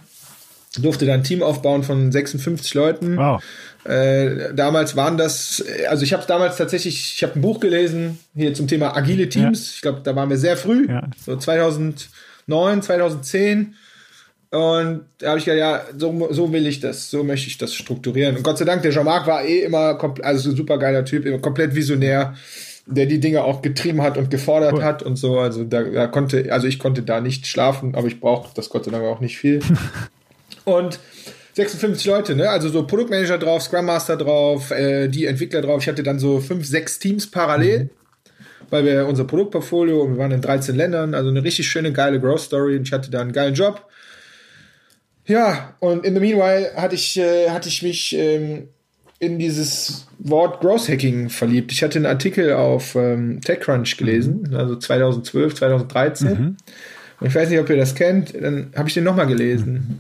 [0.79, 3.17] Durfte da ein Team aufbauen von 56 Leuten.
[3.17, 3.43] Wow.
[3.85, 8.55] Äh, damals waren das, also ich habe damals tatsächlich, ich habe ein Buch gelesen hier
[8.55, 9.71] zum Thema agile Teams.
[9.71, 9.75] Ja.
[9.75, 11.09] Ich glaube, da waren wir sehr früh, ja.
[11.25, 13.75] so 2009, 2010.
[14.51, 17.75] Und da habe ich gedacht, ja, so, so will ich das, so möchte ich das
[17.75, 18.37] strukturieren.
[18.37, 21.75] Und Gott sei Dank, der Jean-Marc war eh immer, also super geiler Typ, immer komplett
[21.75, 22.35] visionär
[22.91, 24.83] der die Dinge auch getrieben hat und gefordert cool.
[24.83, 25.39] hat und so.
[25.39, 28.87] Also da, da, konnte, also ich konnte da nicht schlafen, aber ich brauchte das Gott
[28.87, 29.61] sei Dank auch nicht viel.
[30.65, 30.99] und
[31.55, 32.49] 56 Leute, ne?
[32.49, 35.83] Also so Produktmanager drauf, Scrum Master drauf, äh, die Entwickler drauf.
[35.83, 37.91] Ich hatte dann so fünf, sechs Teams parallel, mhm.
[38.71, 42.21] weil wir unser Produktportfolio und wir waren in 13 Ländern, also eine richtig schöne, geile
[42.21, 43.87] Growth Story und ich hatte da einen geilen Job.
[45.27, 48.69] Ja, und in the meanwhile hatte ich, äh, hatte ich mich ähm,
[49.19, 51.73] in dieses Wort Growth Hacking verliebt.
[51.73, 54.57] Ich hatte einen Artikel auf ähm, TechCrunch gelesen, mhm.
[54.57, 56.29] also 2012, 2013.
[56.29, 56.57] Mhm.
[57.21, 58.35] Und ich weiß nicht, ob ihr das kennt.
[58.35, 59.73] Dann habe ich den nochmal gelesen.
[59.73, 59.99] Mhm.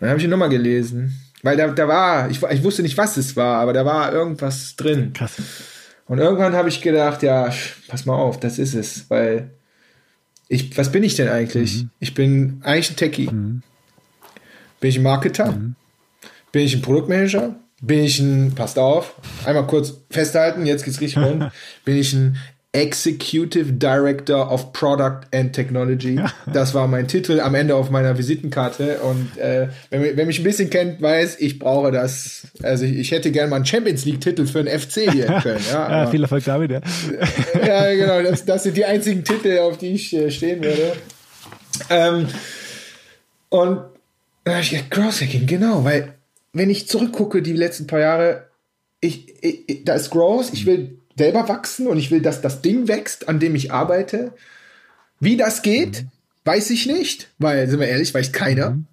[0.00, 1.20] Dann habe ich ihn nochmal gelesen.
[1.42, 4.76] Weil da, da war, ich, ich wusste nicht, was es war, aber da war irgendwas
[4.76, 5.12] drin.
[5.12, 5.36] Krass.
[6.06, 7.52] Und irgendwann habe ich gedacht, ja,
[7.88, 9.10] pass mal auf, das ist es.
[9.10, 9.50] Weil
[10.48, 11.82] ich, was bin ich denn eigentlich?
[11.82, 11.90] Mhm.
[12.00, 13.30] Ich bin eigentlich ein Techie.
[13.30, 13.62] Mhm.
[14.80, 15.52] Bin ich ein Marketer?
[15.52, 15.74] Mhm.
[16.52, 17.56] Bin ich ein Produktmanager?
[17.82, 21.50] Bin ich ein, passt auf, einmal kurz festhalten, jetzt geht's richtig rund,
[21.84, 22.38] bin ich ein
[22.76, 26.20] Executive Director of Product and Technology.
[26.52, 28.98] Das war mein Titel am Ende auf meiner Visitenkarte.
[28.98, 32.48] Und äh, wer, wer, mich ein bisschen kennt, weiß, ich brauche das.
[32.62, 35.60] Also ich, ich hätte gerne mal einen Champions League-Titel für einen FC hier in Köln.
[35.72, 36.80] Ja, ja viel Erfolg damit, ja.
[37.66, 38.22] ja, genau.
[38.22, 40.92] Das, das, sind die einzigen Titel, auf die ich äh, stehen würde.
[41.88, 42.26] Ähm,
[43.48, 43.80] und
[44.44, 44.60] äh,
[44.90, 46.15] Crosshacking, genau, weil
[46.56, 48.48] wenn ich zurückgucke, die letzten paar Jahre,
[49.00, 52.88] ich, ich, da ist Growth, ich will selber wachsen und ich will, dass das Ding
[52.88, 54.32] wächst, an dem ich arbeite.
[55.20, 56.08] Wie das geht, mhm.
[56.44, 58.70] weiß ich nicht, weil, sind wir ehrlich, weiß keiner.
[58.70, 58.86] Mhm.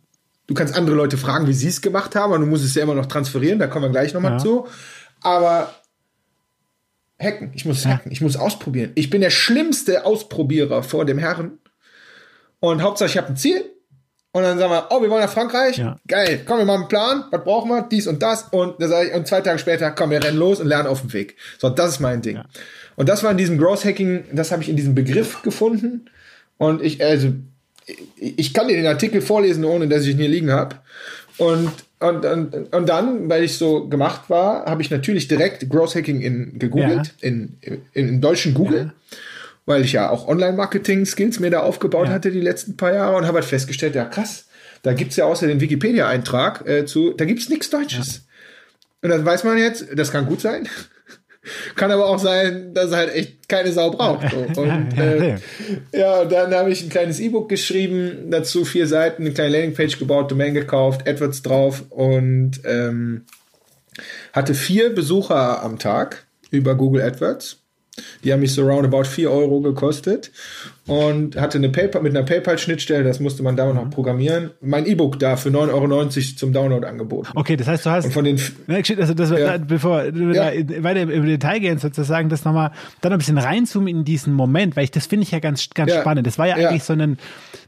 [0.47, 2.84] Du kannst andere Leute fragen, wie sie es gemacht haben, aber du musst es ja
[2.84, 4.38] immer noch transferieren, da kommen wir gleich nochmal ja.
[4.39, 4.67] zu.
[5.21, 5.73] Aber
[7.17, 8.91] hacken, ich muss hacken, ich muss ausprobieren.
[8.95, 11.60] Ich bin der schlimmste Ausprobierer vor dem Herren.
[12.60, 13.63] Und Hauptsache, ich habe ein Ziel.
[14.35, 15.77] Und dann sagen wir, oh, wir wollen nach Frankreich.
[15.77, 15.95] Ja.
[16.07, 17.25] Geil, komm, wir machen einen Plan.
[17.29, 17.83] Was brauchen wir?
[17.83, 18.47] Dies und das.
[18.49, 21.01] Und, dann sage ich, und zwei Tage später, komm, wir rennen los und lernen auf
[21.01, 21.35] dem Weg.
[21.59, 22.37] So, das ist mein Ding.
[22.37, 22.45] Ja.
[22.95, 26.09] Und das war in diesem Growth Hacking, das habe ich in diesem Begriff gefunden.
[26.57, 27.33] Und ich, also,
[28.15, 30.77] ich kann dir den Artikel vorlesen, ohne dass ich ihn hier liegen habe.
[31.37, 35.95] Und, und, und, und dann, weil ich so gemacht war, habe ich natürlich direkt Growth
[35.95, 37.27] Hacking in, gegoogelt, ja.
[37.27, 38.91] in, in, in, deutschen Google.
[39.11, 39.17] Ja.
[39.65, 42.13] Weil ich ja auch Online-Marketing-Skills mir da aufgebaut ja.
[42.13, 44.45] hatte die letzten paar Jahre und habe halt festgestellt, ja krass,
[44.82, 48.26] da gibt's ja außer den Wikipedia-Eintrag äh, zu, da gibt's nichts Deutsches.
[49.02, 50.67] Und dann weiß man jetzt, das kann gut sein.
[51.76, 54.26] Kann aber auch sein, dass er halt echt keine Sau braucht.
[54.56, 54.62] So.
[54.62, 55.36] Und äh,
[55.91, 60.32] ja, dann habe ich ein kleines E-Book geschrieben, dazu vier Seiten, eine kleine Landingpage gebaut,
[60.32, 63.26] Domain gekauft, AdWords drauf und ähm,
[64.32, 67.62] hatte vier Besucher am Tag über Google AdWords.
[68.23, 70.32] Die haben mich so roundabout 4 Euro gekostet
[70.88, 74.49] und hatte eine PayPal mit einer PayPal-Schnittstelle, das musste man damals noch programmieren.
[74.62, 77.29] Mein E-Book da für 9,90 Euro zum Download angeboten.
[77.36, 78.06] Okay, das heißt, du hast.
[78.06, 78.39] Und von den.
[78.97, 79.58] Also das, ja.
[79.58, 80.51] Bevor du ja.
[80.84, 84.86] weiter im Detail gehen, sozusagen, das nochmal, dann ein bisschen reinzoomen in diesen Moment, weil
[84.86, 86.01] ich das finde ich ja ganz, ganz ja.
[86.01, 86.25] spannend.
[86.25, 87.17] Das war ja, eigentlich so ein,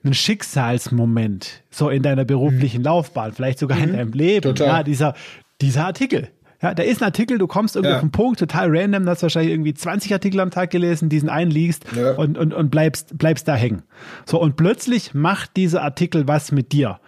[0.03, 2.85] ein Schicksalsmoment, so in deiner beruflichen mhm.
[2.85, 3.83] Laufbahn, vielleicht sogar mhm.
[3.83, 4.41] in deinem Leben.
[4.41, 4.67] Total.
[4.67, 5.13] Ja, dieser,
[5.61, 6.29] dieser Artikel.
[6.65, 7.97] Ja, da ist ein Artikel, du kommst irgendwie ja.
[7.97, 11.51] auf einen Punkt, total random, hast wahrscheinlich irgendwie 20 Artikel am Tag gelesen, diesen einen
[11.51, 12.13] liest ja.
[12.13, 13.83] und, und, und bleibst, bleibst da hängen.
[14.25, 16.99] So, und plötzlich macht dieser Artikel was mit dir.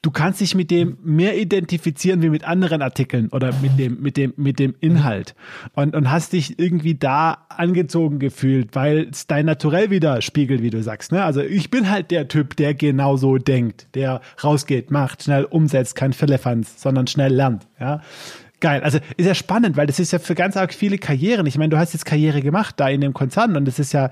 [0.00, 4.16] Du kannst dich mit dem mehr identifizieren wie mit anderen Artikeln oder mit dem, mit
[4.16, 5.34] dem, mit dem Inhalt.
[5.74, 10.82] Und, und hast dich irgendwie da angezogen gefühlt, weil es dein Naturell widerspiegelt, wie du
[10.82, 11.12] sagst.
[11.12, 11.22] Ne?
[11.22, 15.94] Also ich bin halt der Typ, der genau so denkt, der rausgeht, macht, schnell umsetzt,
[15.94, 17.66] kein Philippans, sondern schnell lernt.
[17.78, 18.00] Ja?
[18.64, 18.82] Geil.
[18.82, 21.44] Also ist ja spannend, weil das ist ja für ganz arg viele Karrieren.
[21.44, 24.08] Ich meine, du hast jetzt Karriere gemacht da in dem Konzern und das ist ja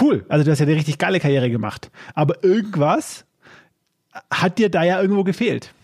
[0.00, 0.24] cool.
[0.30, 1.90] Also du hast ja eine richtig geile Karriere gemacht.
[2.14, 3.26] Aber irgendwas
[4.32, 5.74] hat dir da ja irgendwo gefehlt.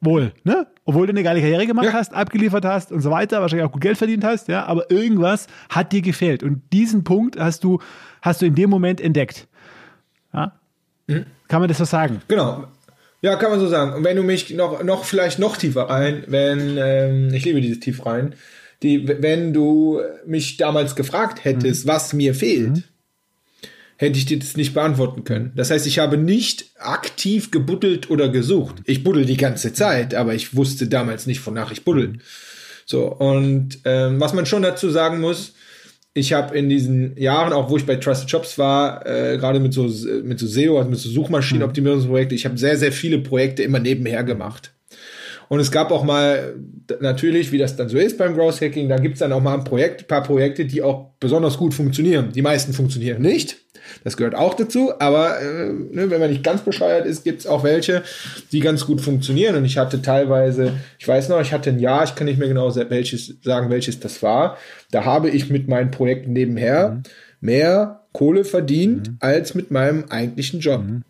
[0.00, 0.68] Wohl, ne?
[0.84, 1.92] Obwohl du eine geile Karriere gemacht ja.
[1.94, 5.48] hast, abgeliefert hast und so weiter, wahrscheinlich auch gut Geld verdient hast, ja, aber irgendwas
[5.70, 6.44] hat dir gefehlt.
[6.44, 7.80] Und diesen Punkt hast du,
[8.22, 9.48] hast du in dem Moment entdeckt.
[10.32, 10.52] Ja?
[11.08, 11.26] Mhm.
[11.48, 12.22] Kann man das so sagen?
[12.28, 12.68] Genau.
[13.24, 13.94] Ja, kann man so sagen.
[13.94, 17.80] Und wenn du mich noch, noch vielleicht noch tiefer rein, wenn, ähm, ich liebe dieses
[17.80, 18.34] tief rein,
[18.82, 21.88] die, wenn du mich damals gefragt hättest, mhm.
[21.88, 22.84] was mir fehlt, mhm.
[23.96, 25.52] hätte ich dir das nicht beantworten können.
[25.56, 28.82] Das heißt, ich habe nicht aktiv gebuddelt oder gesucht.
[28.84, 32.08] Ich buddel die ganze Zeit, aber ich wusste damals nicht, wonach ich buddel.
[32.08, 32.20] Mhm.
[32.84, 35.54] So, und ähm, was man schon dazu sagen muss,
[36.14, 39.74] ich habe in diesen Jahren, auch wo ich bei Trusted Shops war, äh, gerade mit
[39.74, 39.90] so
[40.22, 44.22] mit so SEO, also mit so Suchmaschinenoptimierungsprojekten, ich habe sehr sehr viele Projekte immer nebenher
[44.22, 44.72] gemacht.
[45.48, 46.54] Und es gab auch mal
[47.00, 49.64] natürlich, wie das dann so ist beim Growth Hacking, da gibt's dann auch mal ein
[49.64, 52.32] Projekt, paar Projekte, die auch besonders gut funktionieren.
[52.32, 53.56] Die meisten funktionieren nicht.
[54.02, 57.46] Das gehört auch dazu, aber äh, ne, wenn man nicht ganz bescheuert ist, gibt es
[57.46, 58.02] auch welche,
[58.52, 59.56] die ganz gut funktionieren.
[59.56, 62.48] Und ich hatte teilweise, ich weiß noch, ich hatte ein Jahr, ich kann nicht mehr
[62.48, 64.56] genau welches, sagen, welches das war.
[64.90, 67.02] Da habe ich mit meinen Projekten nebenher mhm.
[67.40, 69.16] mehr Kohle verdient mhm.
[69.20, 70.82] als mit meinem eigentlichen Job.
[70.82, 71.02] Mhm.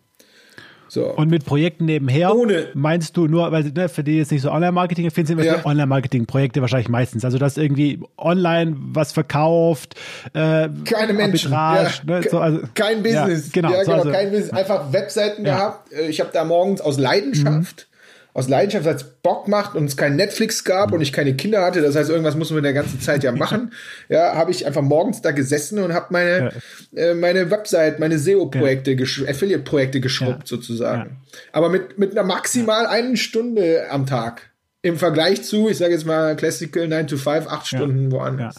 [0.94, 1.06] So.
[1.06, 2.68] Und mit Projekten nebenher Ohne.
[2.74, 5.64] meinst du nur, weil ne, für die jetzt nicht so Online-Marketing finden, sind ja.
[5.64, 7.24] Online-Marketing-Projekte wahrscheinlich meistens.
[7.24, 9.96] Also dass irgendwie online was verkauft,
[10.34, 11.88] äh, keine Menschen, ja.
[12.06, 15.42] ne, so, also, kein Business, ja, genau, ja, genau so, also, kein Business, einfach Webseiten
[15.42, 15.92] gehabt.
[15.92, 17.93] Äh, ich habe da morgens aus Leidenschaft mhm
[18.34, 21.64] aus Leidenschaft, weil es Bock macht und es kein Netflix gab und ich keine Kinder
[21.64, 23.72] hatte, das heißt, irgendwas muss man in der ganzen Zeit ja machen,
[24.08, 26.52] ja, habe ich einfach morgens da gesessen und habe meine,
[26.92, 27.00] ja.
[27.00, 29.28] äh, meine Website, meine SEO-Projekte, ja.
[29.28, 30.46] Affiliate-Projekte geschrubbt ja.
[30.46, 31.18] sozusagen.
[31.52, 34.50] Aber mit, mit einer maximal einen Stunde am Tag.
[34.84, 38.56] Im Vergleich zu, ich sage jetzt mal Classical 9 to 5, acht Stunden woanders.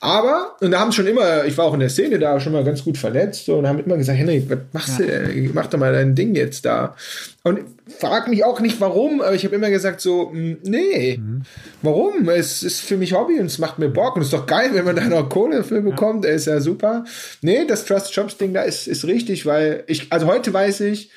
[0.00, 2.64] Aber, und da haben schon immer, ich war auch in der Szene da schon mal
[2.64, 5.04] ganz gut vernetzt und haben immer gesagt, Henrik, was machst ja.
[5.04, 5.50] du denn?
[5.52, 6.96] Mach doch mal dein Ding jetzt da.
[7.42, 7.60] Und
[8.00, 11.42] frag mich auch nicht warum, aber ich habe immer gesagt so, hm, nee, mhm.
[11.82, 12.30] warum?
[12.30, 14.70] Es ist für mich Hobby und es macht mir Bock und es ist doch geil,
[14.72, 16.30] wenn man da noch Kohle dafür bekommt, ja.
[16.30, 17.04] ist ja super.
[17.42, 21.10] Nee, das Trust Jobs Ding da ist, ist richtig, weil ich, also heute weiß ich,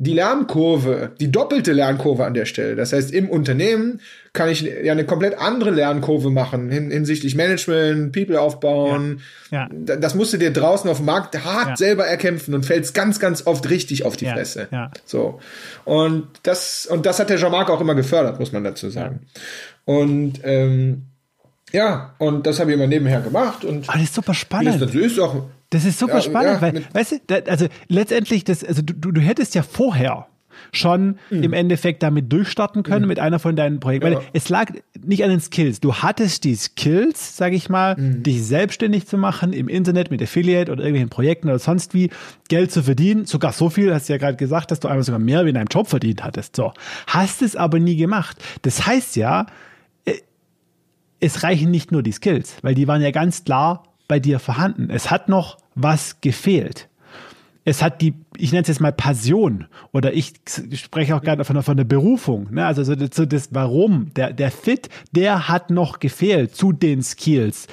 [0.00, 2.76] die Lernkurve, die doppelte Lernkurve an der Stelle.
[2.76, 4.00] Das heißt, im Unternehmen
[4.32, 9.20] kann ich ja eine komplett andere Lernkurve machen hin, hinsichtlich Management, People aufbauen.
[9.50, 9.68] Ja.
[9.68, 9.96] ja.
[9.96, 11.76] Das musst du dir draußen auf dem Markt hart ja.
[11.76, 14.34] selber erkämpfen und fällst ganz, ganz oft richtig auf die ja.
[14.34, 14.68] Fresse.
[14.70, 14.92] Ja.
[15.04, 15.40] So.
[15.84, 19.26] Und das, und das hat der Jean-Marc auch immer gefördert, muss man dazu sagen.
[19.84, 21.06] Und, ähm,
[21.72, 23.64] ja, und das habe ich immer nebenher gemacht.
[23.64, 24.80] Und ist super spannend.
[24.80, 28.44] das ist, auch Das ist super Ja, spannend, ja, weil, weißt du, da, also letztendlich,
[28.44, 30.26] das, also du, du, du hättest ja vorher
[30.72, 34.12] schon im Endeffekt damit durchstarten können mit einer von deinen Projekten.
[34.12, 34.18] Ja.
[34.18, 35.78] Weil es lag nicht an den Skills.
[35.80, 40.72] Du hattest die Skills, sage ich mal, dich selbstständig zu machen im Internet mit Affiliate
[40.72, 42.10] oder irgendwelchen Projekten oder sonst wie
[42.48, 43.24] Geld zu verdienen.
[43.24, 45.54] Sogar so viel, hast du ja gerade gesagt, dass du einmal sogar mehr wie in
[45.54, 46.56] deinem Job verdient hattest.
[46.56, 46.72] So.
[47.06, 48.36] Hast es aber nie gemacht.
[48.62, 49.46] Das heißt ja,
[51.20, 54.88] es reichen nicht nur die Skills, weil die waren ja ganz klar bei dir vorhanden.
[54.90, 56.88] Es hat noch was gefehlt.
[57.64, 60.32] Es hat die, ich nenne es jetzt mal Passion oder ich
[60.72, 62.48] spreche auch gerne von, der- von der Berufung.
[62.50, 62.64] Ne?
[62.64, 67.66] Also so so das Warum, der, der Fit, der hat noch gefehlt zu den Skills,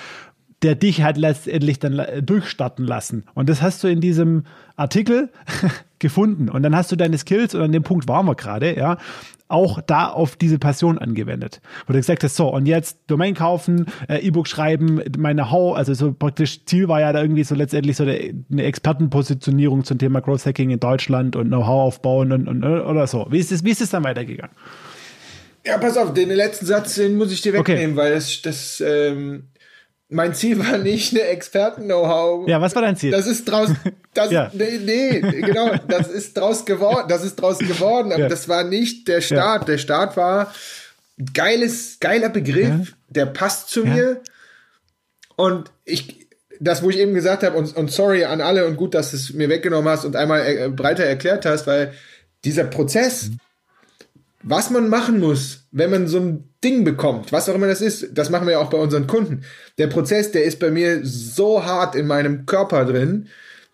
[0.64, 3.24] der dich hat letztendlich dann durchstarten lassen.
[3.36, 4.44] Und das hast du in diesem
[4.76, 5.30] Artikel
[6.00, 6.50] gefunden.
[6.50, 8.98] Und dann hast du deine Skills und an dem Punkt waren wir gerade, ja,
[9.48, 11.62] auch da auf diese Passion angewendet.
[11.86, 15.94] Wo du gesagt hast, so, und jetzt Domain kaufen, äh, E-Book schreiben, meine How, also
[15.94, 20.46] so praktisch Ziel war ja da irgendwie so letztendlich so eine Expertenpositionierung zum Thema Growth
[20.46, 23.28] Hacking in Deutschland und Know-how aufbauen und, und oder so.
[23.30, 24.56] Wie ist es, wie ist es dann weitergegangen?
[25.66, 27.74] Ja, pass auf, den letzten Satz, den muss ich dir Okay.
[27.74, 29.46] wegnehmen, weil das, das ähm,
[30.16, 32.48] mein Ziel war nicht eine Experten-Know-how.
[32.48, 33.12] Ja, was war dein Ziel?
[33.12, 33.70] Das ist draus,
[34.14, 34.50] das, Ja.
[34.54, 38.30] nee, nee, genau, das ist draus geworden, das ist draus geworden, aber Ja.
[38.30, 39.68] das war nicht der Start.
[39.68, 40.54] Der Start war
[41.34, 43.94] geiles, geiler Begriff, der passt zu Ja.
[43.94, 44.22] mir.
[45.36, 46.28] Und ich,
[46.60, 49.18] das, wo ich eben gesagt habe, und, und sorry an alle und gut, dass du
[49.18, 51.94] es mir weggenommen hast und einmal äh, breiter erklärt hast, weil
[52.46, 53.32] dieser Prozess,
[54.48, 58.10] was man machen muss, wenn man so ein Ding bekommt, was auch immer das ist,
[58.14, 59.44] das machen wir ja auch bei unseren Kunden.
[59.80, 63.28] Der Prozess, der ist bei mir so hart in meinem Körper drin.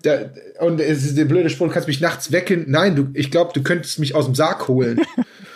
[0.06, 2.66] Der, und es ist der blöde Spruch, du kannst mich nachts wecken.
[2.68, 5.02] Nein, du, ich glaube, du könntest mich aus dem Sarg holen.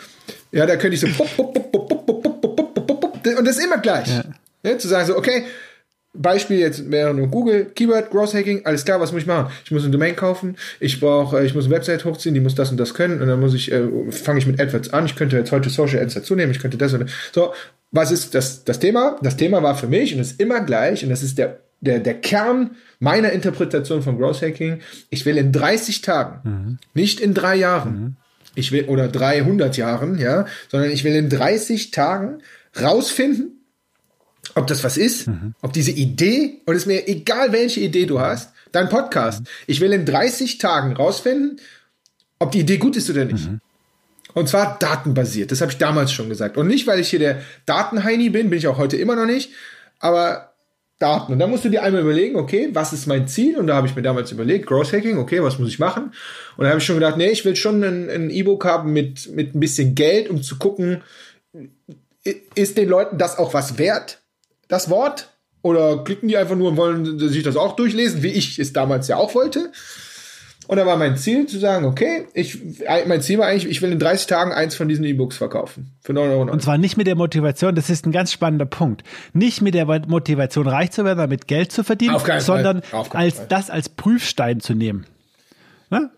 [0.52, 1.08] ja, da könnte ich so.
[3.38, 4.10] Und das ist immer gleich.
[4.10, 4.24] Ja.
[4.64, 5.46] Ja, zu sagen so, okay,
[6.18, 9.52] Beispiel jetzt wäre nur Google, Keyword, Growth Hacking, alles klar, was muss ich machen?
[9.64, 12.72] Ich muss eine Domain kaufen, ich brauche, ich muss eine Website hochziehen, die muss das
[12.72, 15.38] und das können und dann muss ich, äh, fange ich mit AdWords an, ich könnte
[15.38, 17.12] jetzt heute Social Ads dazu nehmen, ich könnte das und das.
[17.34, 17.54] So,
[17.92, 19.18] was ist das, das Thema?
[19.22, 22.16] Das Thema war für mich und ist immer gleich und das ist der, der, der
[22.16, 24.80] Kern meiner Interpretation von Growth Hacking.
[25.10, 28.18] Ich will in 30 Tagen, nicht in drei Jahren,
[28.56, 32.40] ich will, oder 300 Jahren, ja, sondern ich will in 30 Tagen
[32.82, 33.65] rausfinden,
[34.56, 35.28] ob das was ist,
[35.62, 39.44] ob diese Idee, und es ist mir egal, welche Idee du hast, dein Podcast.
[39.68, 41.60] Ich will in 30 Tagen rausfinden,
[42.40, 43.48] ob die Idee gut ist oder nicht.
[44.34, 45.52] Und zwar datenbasiert.
[45.52, 46.58] Das habe ich damals schon gesagt.
[46.58, 49.52] Und nicht, weil ich hier der Datenheini bin, bin ich auch heute immer noch nicht,
[50.00, 50.56] aber
[51.00, 51.34] Daten.
[51.34, 53.58] Und da musst du dir einmal überlegen, okay, was ist mein Ziel?
[53.58, 56.14] Und da habe ich mir damals überlegt, Growth Hacking, okay, was muss ich machen?
[56.56, 59.56] Und da habe ich schon gedacht, nee, ich will schon ein, E-Book haben mit, mit
[59.56, 61.02] ein bisschen Geld, um zu gucken,
[62.56, 64.22] ist den Leuten das auch was wert,
[64.68, 65.30] das Wort?
[65.62, 69.08] Oder klicken die einfach nur und wollen sich das auch durchlesen, wie ich es damals
[69.08, 69.72] ja auch wollte?
[70.68, 72.60] Und da war mein Ziel zu sagen, okay, ich,
[73.08, 75.92] mein Ziel war eigentlich, ich will in 30 Tagen eins von diesen E-Books verkaufen.
[76.02, 76.52] Für 9,90 Euro.
[76.52, 79.04] Und zwar nicht mit der Motivation, das ist ein ganz spannender Punkt.
[79.34, 83.46] Nicht mit der Motivation, reich zu werden, damit Geld zu verdienen, sondern als Fall.
[83.50, 85.06] das als Prüfstein zu nehmen.
[85.92, 86.10] Ne?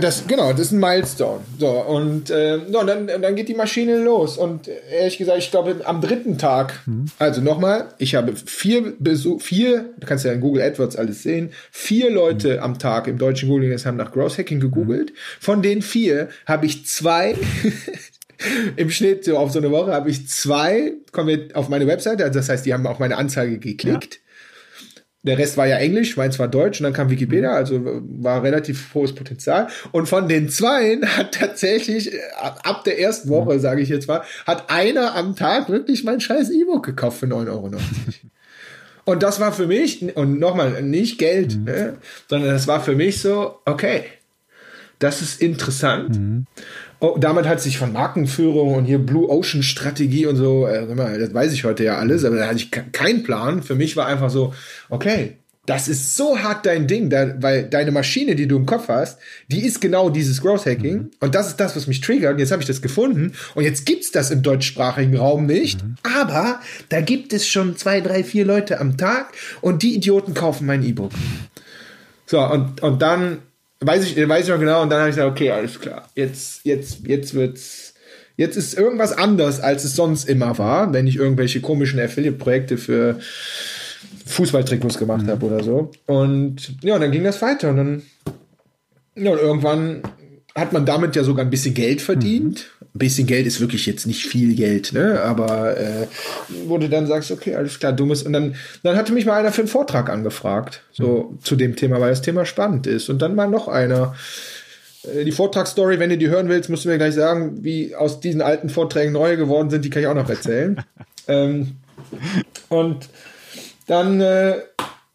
[0.00, 1.40] Das, genau, das ist ein Milestone.
[1.58, 4.38] So, und, äh, no, und dann, und dann geht die Maschine los.
[4.38, 6.80] Und äh, ehrlich gesagt, ich glaube, am dritten Tag,
[7.18, 11.50] also nochmal, ich habe vier Besuch, vier, du kannst ja in Google AdWords alles sehen,
[11.72, 15.12] vier Leute am Tag im deutschen Googling haben nach Growth Hacking gegoogelt.
[15.40, 17.34] Von den vier habe ich zwei
[18.76, 22.24] im Schnitt so auf so eine Woche habe ich zwei, kommen wir auf meine Webseite,
[22.24, 24.20] also das heißt, die haben auf meine Anzeige geklickt.
[25.26, 28.94] Der Rest war ja Englisch, meins war Deutsch und dann kam Wikipedia, also war relativ
[28.94, 29.68] hohes Potenzial.
[29.92, 34.22] Und von den Zweien hat tatsächlich äh, ab der ersten Woche, sage ich jetzt mal,
[34.46, 37.70] hat einer am Tag wirklich mein scheiß E-Book gekauft für 9,90 Euro.
[39.04, 41.96] Und das war für mich, und nochmal, nicht Geld, ne,
[42.28, 44.02] sondern das war für mich so, okay,
[44.98, 46.16] das ist interessant.
[46.98, 50.86] Oh, damit hat sich von Markenführung und hier Blue Ocean Strategie und so, äh,
[51.18, 53.62] das weiß ich heute ja alles, aber da hatte ich ke- keinen Plan.
[53.62, 54.54] Für mich war einfach so,
[54.88, 55.34] okay,
[55.66, 59.18] das ist so hart dein Ding, da, weil deine Maschine, die du im Kopf hast,
[59.48, 62.34] die ist genau dieses Growth Hacking und das ist das, was mich triggert.
[62.34, 66.60] Und jetzt habe ich das gefunden und jetzt gibt's das im deutschsprachigen Raum nicht, aber
[66.88, 70.82] da gibt es schon zwei, drei, vier Leute am Tag und die Idioten kaufen mein
[70.82, 71.10] E-Book.
[72.26, 73.38] So, und, und dann
[73.80, 76.08] weiß ich, weiß ich noch genau, und dann habe ich gesagt, okay, alles klar.
[76.14, 77.94] Jetzt, jetzt, jetzt wird's,
[78.36, 83.18] jetzt ist irgendwas anders, als es sonst immer war, wenn ich irgendwelche komischen Affiliate-Projekte für
[84.26, 85.90] Fußballtrikots gemacht habe oder so.
[86.06, 88.02] Und ja, und dann ging das weiter und dann,
[89.14, 90.02] ja, und irgendwann
[90.54, 92.70] hat man damit ja sogar ein bisschen Geld verdient.
[92.96, 95.20] Ein bisschen Geld ist wirklich jetzt nicht viel Geld, ne?
[95.20, 96.06] Aber äh,
[96.64, 98.22] wo du dann sagst, okay, alles klar, dummes.
[98.22, 101.42] Und dann, dann hatte mich mal einer für einen Vortrag angefragt, so mhm.
[101.42, 103.10] zu dem Thema, weil das Thema spannend ist.
[103.10, 104.14] Und dann mal noch einer.
[105.04, 108.20] Äh, die Vortragsstory, wenn du die hören willst, musst du mir gleich sagen, wie aus
[108.20, 110.82] diesen alten Vorträgen neue geworden sind, die kann ich auch noch erzählen.
[111.28, 111.76] ähm,
[112.70, 113.08] und
[113.86, 114.56] dann äh,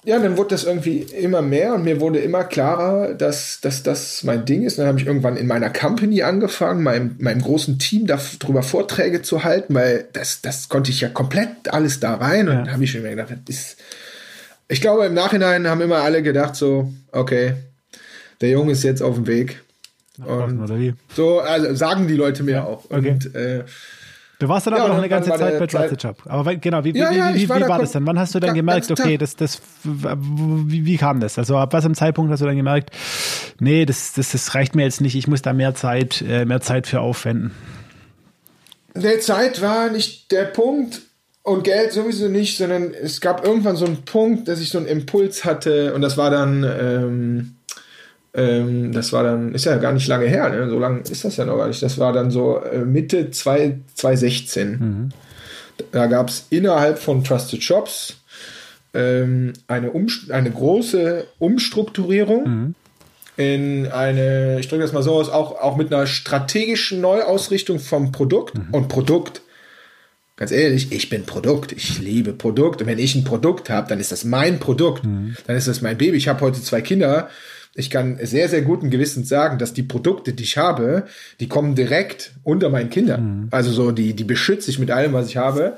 [0.04, 4.24] ja, dann wurde das irgendwie immer mehr und mir wurde immer klarer, dass, dass das
[4.24, 4.80] mein Ding ist.
[4.80, 9.44] dann habe ich irgendwann in meiner Company angefangen, meinem, meinem großen Team darüber Vorträge zu
[9.44, 12.50] halten, weil das, das konnte ich ja komplett alles da rein.
[12.50, 12.72] Und ja.
[12.72, 13.78] habe ich schon immer gedacht, das ist.
[14.68, 17.56] Ich glaube, im Nachhinein haben immer alle gedacht, so, okay,
[18.40, 19.62] der Junge ist jetzt auf dem Weg.
[20.26, 22.86] Und so, also sagen die Leute mir ja, auch.
[22.86, 23.12] Okay.
[23.12, 23.66] Und äh,
[24.41, 26.17] Du warst dann ja, aber noch eine ganze Zeit bei Trusted Job.
[26.25, 28.08] Aber genau, wie, ja, ja, wie, wie, war, wie war das dann?
[28.08, 31.38] Wann hast du dann gemerkt, okay, das, das, wie, wie kam das?
[31.38, 32.89] Also ab was im Zeitpunkt hast du dann gemerkt,
[33.60, 36.60] nee, das, das, das reicht mir jetzt nicht, ich muss da mehr Zeit, äh, mehr
[36.60, 37.51] Zeit für aufwenden?
[38.95, 41.01] Der Zeit war nicht der Punkt
[41.43, 44.88] und Geld sowieso nicht, sondern es gab irgendwann so einen Punkt, dass ich so einen
[44.88, 47.56] Impuls hatte und das war dann, ähm,
[48.34, 50.70] ähm, das war dann, ist ja gar nicht lange her, ne?
[50.70, 51.84] so lange ist das ja noch gar nicht.
[51.84, 54.72] Das war dann so äh, Mitte 2016.
[54.72, 55.10] Mhm.
[55.91, 58.22] Da gab es innerhalb von Trusted Shops
[58.94, 59.91] ähm, eine,
[60.30, 62.76] eine große Umstrukturierung mhm.
[63.36, 68.13] in eine, ich drücke das mal so aus, auch, auch mit einer strategischen Neuausrichtung vom
[68.13, 68.67] Produkt mhm.
[68.74, 69.41] und Produkt.
[70.38, 71.74] Ganz ehrlich, ich bin Produkt.
[71.74, 72.82] Ich liebe Produkt.
[72.82, 75.04] Und wenn ich ein Produkt habe, dann ist das mein Produkt.
[75.04, 75.36] Mhm.
[75.46, 76.17] Dann ist das mein Baby.
[76.17, 77.30] Ich habe heute zwei Kinder
[77.74, 81.06] ich kann sehr, sehr guten Gewissens sagen, dass die Produkte, die ich habe,
[81.40, 83.44] die kommen direkt unter meinen Kindern.
[83.44, 83.48] Mhm.
[83.52, 85.78] Also so, die, die beschütze ich mit allem, was ich habe.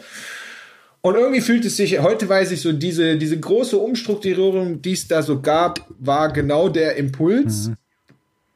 [1.02, 5.08] Und irgendwie fühlt es sich, heute weiß ich so, diese, diese große Umstrukturierung, die es
[5.08, 7.76] da so gab, war genau der Impuls, mhm.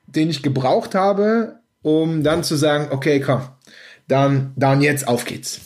[0.07, 3.41] den ich gebraucht habe, um dann zu sagen, okay, komm,
[4.07, 5.61] dann, dann jetzt auf geht's.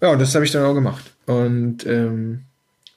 [0.00, 1.04] Ja, und das habe ich dann auch gemacht.
[1.26, 2.44] Und ähm,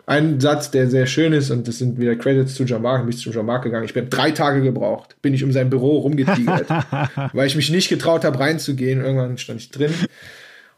[0.05, 3.31] ein Satz, der sehr schön ist, und das sind wieder Credits zu bin ich zu
[3.31, 3.85] Jean-Marc gegangen.
[3.85, 6.67] Ich bin drei Tage gebraucht, bin ich um sein Büro rumgetigert,
[7.33, 9.01] weil ich mich nicht getraut habe, reinzugehen.
[9.01, 9.93] Irgendwann stand ich drin.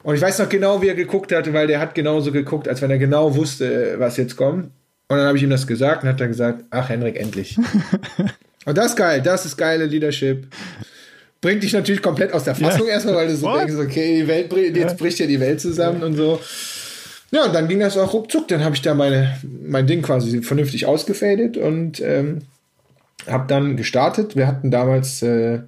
[0.03, 2.81] Und ich weiß noch genau, wie er geguckt hatte, weil der hat genauso geguckt, als
[2.83, 4.65] wenn er genau wusste, was jetzt kommt.
[5.07, 7.57] Und dann habe ich ihm das gesagt und hat er gesagt, ach Henrik, endlich.
[8.65, 10.47] und das ist geil, das ist geile Leadership.
[11.41, 12.93] Bringt dich natürlich komplett aus der Fassung ja.
[12.93, 13.61] erstmal, weil du so What?
[13.61, 16.05] denkst, okay, die Welt, jetzt bricht ja die Welt zusammen ja.
[16.05, 16.39] und so.
[17.36, 18.48] Ja, und dann ging das auch ruckzuck.
[18.48, 22.43] Dann habe ich da meine, mein Ding quasi vernünftig ausgefadet und ähm,
[23.28, 24.38] habe dann gestartet.
[24.38, 25.60] Wir hatten damals, äh,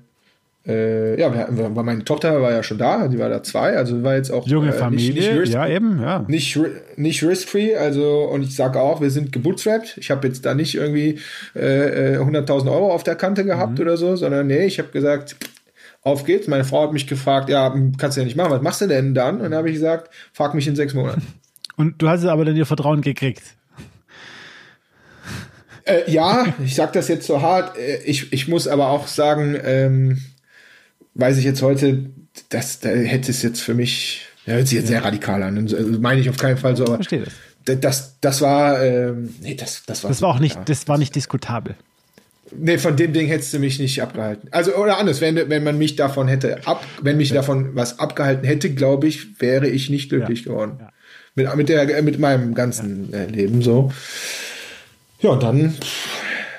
[0.65, 4.01] äh, ja, wir hatten, meine Tochter war ja schon da, die war da zwei, also
[4.01, 6.57] war jetzt auch junge äh, Familie, nicht, nicht risk, ja eben, ja, nicht
[6.95, 9.97] nicht risk-free, also und ich sage auch, wir sind gebootstrapped.
[9.97, 11.19] Ich habe jetzt da nicht irgendwie
[11.53, 13.81] äh, 100.000 äh, Euro auf der Kante gehabt mhm.
[13.81, 15.35] oder so, sondern nee, ich habe gesagt,
[16.01, 16.47] auf geht's.
[16.47, 19.13] Meine Frau hat mich gefragt, ja, kannst du ja nicht machen, was machst du denn
[19.13, 19.37] dann?
[19.37, 21.23] Und dann habe ich gesagt, frag mich in sechs Monaten.
[21.77, 23.43] Und du hast aber dann ihr Vertrauen gekriegt.
[25.85, 27.77] Äh, ja, ich sage das jetzt so hart.
[27.77, 30.17] Äh, ich, ich muss aber auch sagen, ähm,
[31.13, 32.09] weiß ich jetzt heute,
[32.49, 34.97] das da hätte es jetzt für mich, ja, hört sich jetzt ja.
[34.97, 35.57] sehr radikal an.
[35.57, 36.83] Also meine ich auf keinen Fall so.
[36.83, 37.23] Aber Verstehe
[37.65, 37.79] das.
[37.79, 40.09] Das, das war, ähm, nee, das, das war.
[40.09, 40.63] Das war auch nicht, ja.
[40.63, 41.75] das war nicht diskutabel.
[42.57, 44.47] Nee, von dem Ding hättest du mich nicht abgehalten.
[44.51, 47.35] Also, oder anders, wenn, wenn man mich davon hätte ab, wenn mich ja.
[47.35, 50.77] davon was abgehalten hätte, glaube ich, wäre ich nicht glücklich geworden.
[50.79, 50.89] Ja
[51.37, 53.19] mit, mit, der, mit meinem ganzen ja.
[53.19, 53.91] Äh, Leben so.
[55.21, 55.75] Ja, und dann,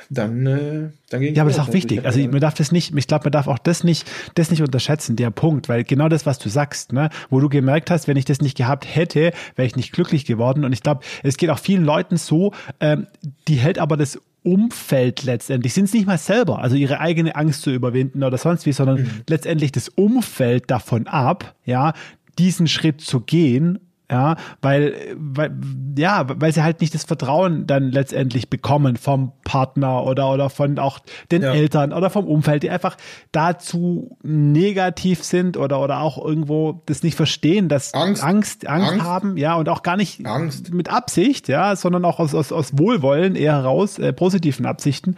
[0.08, 2.04] dann, äh, dann ging Ja, aber das ist auch wichtig.
[2.06, 5.16] Also man darf das nicht, ich glaube, man darf auch das nicht, das nicht unterschätzen,
[5.16, 8.24] der Punkt, weil genau das, was du sagst, ne, wo du gemerkt hast, wenn ich
[8.24, 10.64] das nicht gehabt hätte, wäre ich nicht glücklich geworden.
[10.64, 13.08] Und ich glaube, es geht auch vielen Leuten so, ähm,
[13.48, 17.62] die hält aber das Umfeld letztendlich, sind es nicht mal selber, also ihre eigene Angst
[17.62, 19.10] zu überwinden oder sonst wie, sondern mhm.
[19.28, 21.92] letztendlich das Umfeld davon ab, ja,
[22.38, 25.54] diesen Schritt zu gehen ja, weil, weil,
[25.98, 30.78] ja, weil sie halt nicht das Vertrauen dann letztendlich bekommen vom Partner oder, oder von
[30.78, 31.52] auch den ja.
[31.52, 32.96] Eltern oder vom Umfeld, die einfach
[33.32, 39.04] dazu negativ sind oder, oder auch irgendwo das nicht verstehen, dass Angst, Angst, Angst, Angst.
[39.04, 40.72] haben, ja, und auch gar nicht Angst.
[40.72, 45.16] mit Absicht, ja, sondern auch aus, aus, aus Wohlwollen eher heraus, äh, positiven Absichten.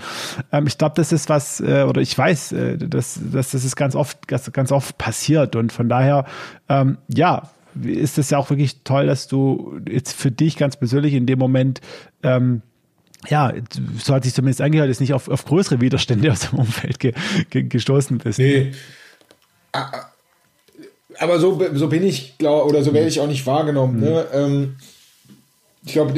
[0.50, 3.76] Ähm, ich glaube, das ist was, äh, oder ich weiß, äh, dass, dass das ist
[3.76, 6.24] ganz oft, ganz, ganz oft passiert und von daher,
[6.68, 7.50] ähm, ja,
[7.82, 11.38] ist es ja auch wirklich toll, dass du jetzt für dich ganz persönlich in dem
[11.38, 11.80] Moment
[12.22, 12.62] ähm,
[13.28, 13.52] ja,
[13.98, 17.12] so hat sich zumindest angehört, ist nicht auf, auf größere Widerstände aus dem Umfeld ge,
[17.50, 18.38] ge, gestoßen bist.
[18.38, 18.72] Nee.
[21.18, 23.96] Aber so, so bin ich, glaube oder so werde ich auch nicht wahrgenommen.
[23.96, 24.00] Mhm.
[24.00, 24.26] Ne?
[24.32, 24.76] Ähm,
[25.82, 26.12] ich glaube,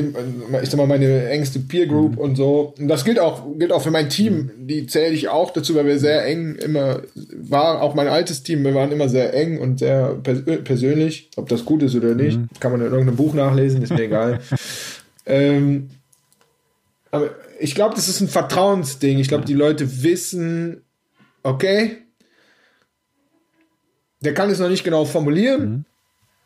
[0.61, 2.19] ich sag mal, meine engste Peer Group mhm.
[2.19, 2.75] und so.
[2.79, 4.51] Und das gilt auch, gilt auch für mein Team.
[4.57, 8.65] Die zähle ich auch dazu, weil wir sehr eng immer war, auch mein altes Team,
[8.65, 11.31] wir waren immer sehr eng und sehr pers persönlich.
[11.37, 12.49] Ob das gut ist oder nicht, mhm.
[12.59, 14.41] kann man in irgendeinem Buch nachlesen, ist mir egal.
[15.27, 15.91] ähm,
[17.13, 19.21] aber ich glaube, das ist ein Vertrauensding.
[19.21, 20.83] Ich glaube, die Leute wissen,
[21.45, 21.99] okay,
[24.21, 25.85] der kann es noch nicht genau formulieren, mhm.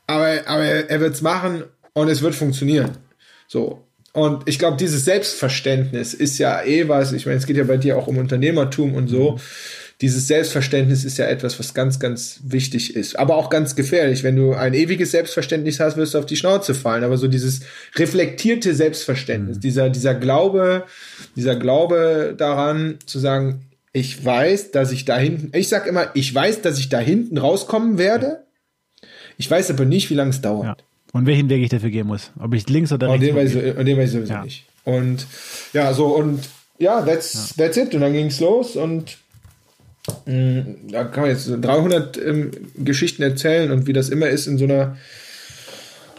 [0.07, 1.65] aber, aber er wird es machen
[1.95, 3.06] und es wird funktionieren.
[3.49, 3.87] So.
[4.13, 7.77] Und ich glaube, dieses Selbstverständnis ist ja eh was, ich meine, es geht ja bei
[7.77, 9.33] dir auch um Unternehmertum und so.
[9.33, 9.41] Mhm.
[10.01, 13.19] Dieses Selbstverständnis ist ja etwas, was ganz, ganz wichtig ist.
[13.19, 14.23] Aber auch ganz gefährlich.
[14.23, 17.05] Wenn du ein ewiges Selbstverständnis hast, wirst du auf die Schnauze fallen.
[17.05, 17.61] Aber so dieses
[17.95, 19.61] reflektierte Selbstverständnis, mhm.
[19.61, 20.85] dieser, dieser Glaube,
[21.35, 26.35] dieser Glaube daran, zu sagen, ich weiß, dass ich da hinten, ich sag immer, ich
[26.35, 28.45] weiß, dass ich da hinten rauskommen werde.
[29.39, 30.81] Ich weiß aber nicht, wie lange es dauert.
[30.81, 30.86] Ja.
[31.17, 32.31] Und welchen Weg ich dafür gehen muss.
[32.39, 33.27] Ob ich links oder rechts.
[33.27, 34.45] Und den, weiß ich, und den weiß ich sowieso ja.
[34.45, 34.67] nicht.
[34.85, 35.27] Und
[35.73, 36.41] ja, so und
[36.79, 37.65] ja, that's, ja.
[37.65, 37.95] that's it.
[37.95, 39.17] Und dann ging es los und
[40.27, 44.47] mh, mm, da kann man jetzt 300 ähm, Geschichten erzählen und wie das immer ist
[44.47, 44.97] in so einer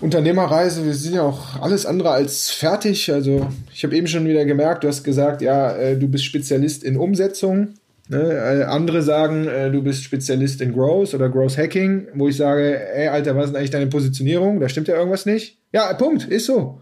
[0.01, 0.83] Unternehmerreise.
[0.83, 3.11] Wir sind ja auch alles andere als fertig.
[3.11, 6.83] Also ich habe eben schon wieder gemerkt, du hast gesagt, ja, äh, du bist Spezialist
[6.83, 7.75] in Umsetzung.
[8.09, 8.19] Ne?
[8.19, 12.79] Äh, andere sagen, äh, du bist Spezialist in Growth oder Growth Hacking, wo ich sage,
[12.93, 14.59] ey, Alter, was ist eigentlich deine Positionierung?
[14.59, 15.57] Da stimmt ja irgendwas nicht.
[15.73, 16.81] Ja, Punkt, ist so.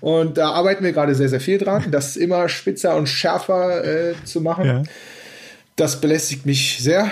[0.00, 4.14] Und da arbeiten wir gerade sehr, sehr viel dran, das immer spitzer und schärfer äh,
[4.24, 4.66] zu machen.
[4.66, 4.82] Ja.
[5.76, 7.10] Das belästigt mich sehr.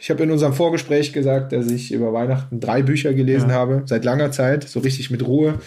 [0.00, 3.56] Ich habe in unserem Vorgespräch gesagt, dass ich über Weihnachten drei Bücher gelesen ja.
[3.56, 5.58] habe, seit langer Zeit, so richtig mit Ruhe.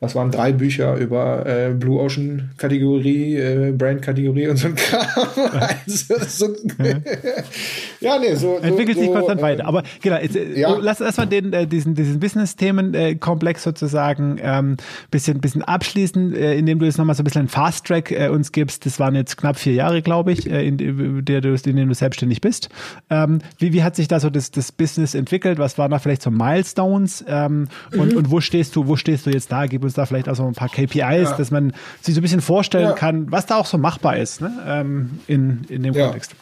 [0.00, 4.76] Das waren drei Bücher über äh, Blue Ocean Kategorie, äh, Brand Kategorie und so ein
[4.76, 5.04] Kram.
[5.86, 6.46] also, so,
[8.00, 8.58] ja, nee, so.
[8.58, 9.66] Entwickelt so, sich konstant äh, weiter.
[9.66, 10.76] Aber genau, jetzt, äh, ja.
[10.80, 14.76] lass erstmal den, äh, diesen, diesen Business-Themen-Komplex sozusagen ähm,
[15.10, 18.52] bisschen, bisschen abschließen, äh, indem du jetzt nochmal so ein bisschen einen Fast-Track äh, uns
[18.52, 18.86] gibst.
[18.86, 21.88] Das waren jetzt knapp vier Jahre, glaube ich, äh, in, in, der du, in denen
[21.88, 22.68] du selbstständig bist.
[23.10, 25.58] Ähm, wie, wie hat sich da so das, das Business entwickelt?
[25.58, 27.24] Was waren da vielleicht so Milestones?
[27.26, 28.16] Ähm, und, mhm.
[28.16, 29.66] und wo stehst du, wo stehst du jetzt da?
[29.66, 31.36] Gib uns da vielleicht auch so ein paar KPIs, ja.
[31.36, 32.92] dass man sich so ein bisschen vorstellen ja.
[32.92, 34.52] kann, was da auch so machbar ist ne?
[34.66, 36.06] ähm, in, in dem ja.
[36.06, 36.32] Kontext.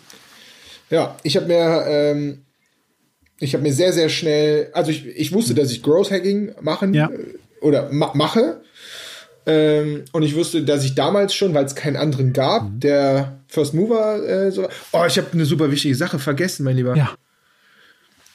[0.90, 2.42] Ja, ich habe mir, ähm,
[3.38, 6.94] ich habe mir sehr, sehr schnell, also ich, ich wusste, dass ich Growth Hacking machen
[6.94, 7.08] ja.
[7.08, 8.60] Äh, oder ma mache.
[9.48, 12.80] Ähm, und ich wusste, dass ich damals schon, weil es keinen anderen gab, mhm.
[12.80, 14.68] der First Mover äh, so.
[14.92, 16.96] Oh, ich habe eine super wichtige Sache vergessen, mein Lieber.
[16.96, 17.14] Ja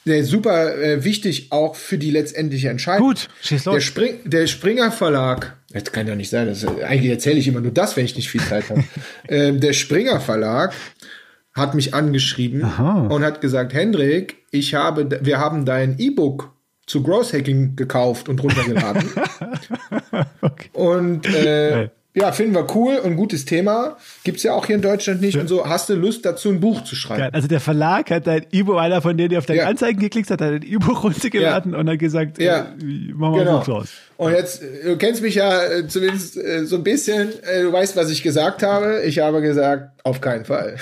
[0.04, 3.08] der super äh, wichtig auch für die letztendliche Entscheidung.
[3.08, 3.74] Gut, schieß los.
[3.74, 7.60] Der, Spring, der Springer Verlag, das kann ja nicht sein, das, eigentlich erzähle ich immer
[7.60, 8.84] nur das, wenn ich nicht viel Zeit habe.
[9.28, 10.74] ähm, der Springer Verlag
[11.54, 13.06] hat mich angeschrieben Aha.
[13.08, 16.52] und hat gesagt, Hendrik, ich habe, wir haben dein E-Book
[16.86, 19.04] zu Growth Hacking gekauft und runtergeladen.
[20.40, 20.70] okay.
[20.72, 23.96] Und äh, ja, finden wir cool und gutes Thema.
[24.22, 25.40] Gibt's ja auch hier in Deutschland nicht ja.
[25.40, 25.66] und so.
[25.66, 27.22] Hast du Lust dazu, ein Buch zu schreiben?
[27.22, 29.66] Ja, also der Verlag hat dein E-Book, einer von denen, die auf deine ja.
[29.66, 32.74] Anzeigen geklickt hat, hat ein E-Book runtergeladen und hat gesagt, ja.
[32.80, 33.58] Äh, machen wir genau.
[33.58, 33.88] ein Buch raus.
[34.22, 37.96] Und jetzt, du kennst mich ja äh, zumindest äh, so ein bisschen, äh, du weißt,
[37.96, 39.02] was ich gesagt habe.
[39.02, 40.76] Ich habe gesagt, auf keinen Fall.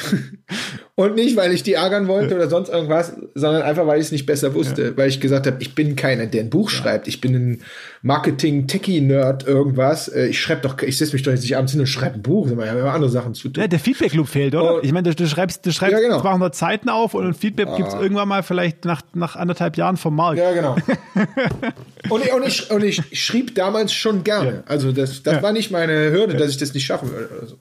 [0.95, 4.12] Und nicht, weil ich die ärgern wollte oder sonst irgendwas, sondern einfach, weil ich es
[4.12, 4.88] nicht besser wusste.
[4.88, 4.97] Ja.
[4.99, 6.76] Weil ich gesagt habe, ich bin keiner, der ein Buch ja.
[6.76, 7.09] schreibt.
[7.09, 7.62] Ich bin ein
[8.03, 10.09] Marketing-Techie-Nerd, irgendwas.
[10.09, 12.47] Äh, ich schreibe doch, ich setze mich doch nicht abends hin und schreibe ein Buch.
[12.47, 13.62] Ich habe ja andere Sachen zu tun.
[13.62, 14.74] Ja, der Feedback-Loop fehlt, oder?
[14.74, 16.20] Und, ich meine, du, du, schreibst, du schreibst ja, genau.
[16.20, 17.86] 200 Seiten auf und ein Feedback ah.
[17.88, 20.38] es irgendwann mal vielleicht nach, nach anderthalb Jahren vom Markt.
[20.38, 20.76] Ja, genau.
[22.09, 24.62] und, ich, und, ich, und ich schrieb damals schon gerne.
[24.66, 27.28] Also das, das war nicht meine Hürde, dass ich das nicht schaffen würde.
[27.36, 27.57] Oder so.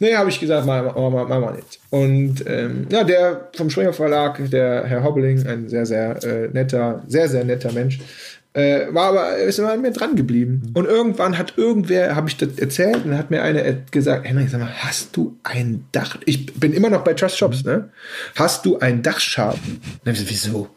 [0.00, 1.80] Nee, habe ich gesagt, mal, mal, mal, mal nicht.
[1.90, 7.02] Und ähm, ja, der vom Springer Verlag, der Herr Hobbling, ein sehr, sehr äh, netter,
[7.08, 7.98] sehr, sehr netter Mensch,
[8.54, 10.62] äh, war aber ist immer an mir dran geblieben.
[10.64, 10.76] Mhm.
[10.76, 14.60] Und irgendwann hat irgendwer, habe ich das erzählt, und hat mir einer gesagt, Henrik, sag
[14.60, 16.16] mal, hast du ein Dach?
[16.24, 17.90] Ich bin immer noch bei Trust Shops, ne?
[18.36, 19.80] Hast du einen Dachschaden?
[20.04, 20.70] Und ich gesagt, wieso?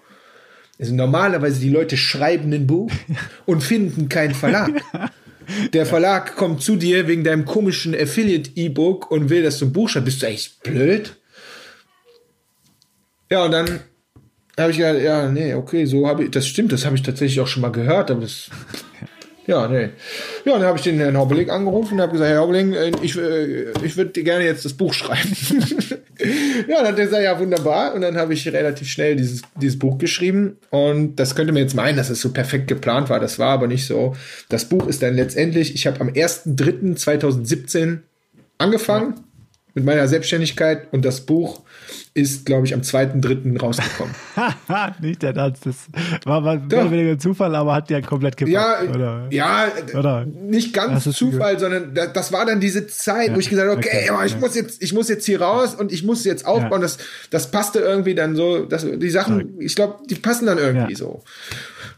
[0.79, 2.91] Also normalerweise die Leute schreiben ein Buch
[3.45, 4.71] und finden keinen Verlag.
[5.73, 9.89] Der Verlag kommt zu dir wegen deinem komischen Affiliate-E-Book und will, dass du ein Buch
[9.89, 10.05] schreibst.
[10.05, 11.15] Bist du echt blöd?
[13.31, 13.79] Ja, und dann
[14.59, 17.39] habe ich gedacht, ja, nee, okay, so habe ich, das stimmt, das habe ich tatsächlich
[17.39, 18.49] auch schon mal gehört, aber das,
[19.47, 19.89] ja, nee.
[20.45, 23.17] Ja, dann habe ich den Herrn Haubeling angerufen und habe gesagt, Herr Haubeling, äh, ich,
[23.17, 25.35] äh, ich würde gerne jetzt das Buch schreiben.
[26.67, 27.93] ja, dann hat er gesagt, ja, wunderbar.
[27.93, 30.57] Und dann habe ich relativ schnell dieses, dieses Buch geschrieben.
[30.69, 33.19] Und das könnte man jetzt meinen, dass es so perfekt geplant war.
[33.19, 34.15] Das war aber nicht so.
[34.49, 37.99] Das Buch ist dann letztendlich, ich habe am 1.3.2017
[38.57, 39.26] angefangen.
[39.77, 41.61] Mit meiner Selbstständigkeit und das Buch
[42.15, 43.59] ist, glaube ich, am 2.3.
[43.59, 44.15] rausgekommen.
[45.01, 45.75] nicht der Tanz, das
[46.25, 48.53] war mal mehr oder weniger Zufall, aber hat ja komplett gepasst.
[48.55, 49.27] Ja, oder?
[49.29, 50.25] ja oder?
[50.25, 53.35] nicht ganz Zufall, sondern das, das, war dann diese Zeit, ja.
[53.35, 54.25] wo ich gesagt habe, okay, okay.
[54.25, 54.39] ich, ja.
[54.39, 56.81] muss jetzt, ich muss jetzt hier raus und ich muss jetzt aufbauen.
[56.81, 56.97] Das,
[57.29, 61.21] das passte irgendwie dann so, das, die Sachen, ich glaube, die passen dann irgendwie so.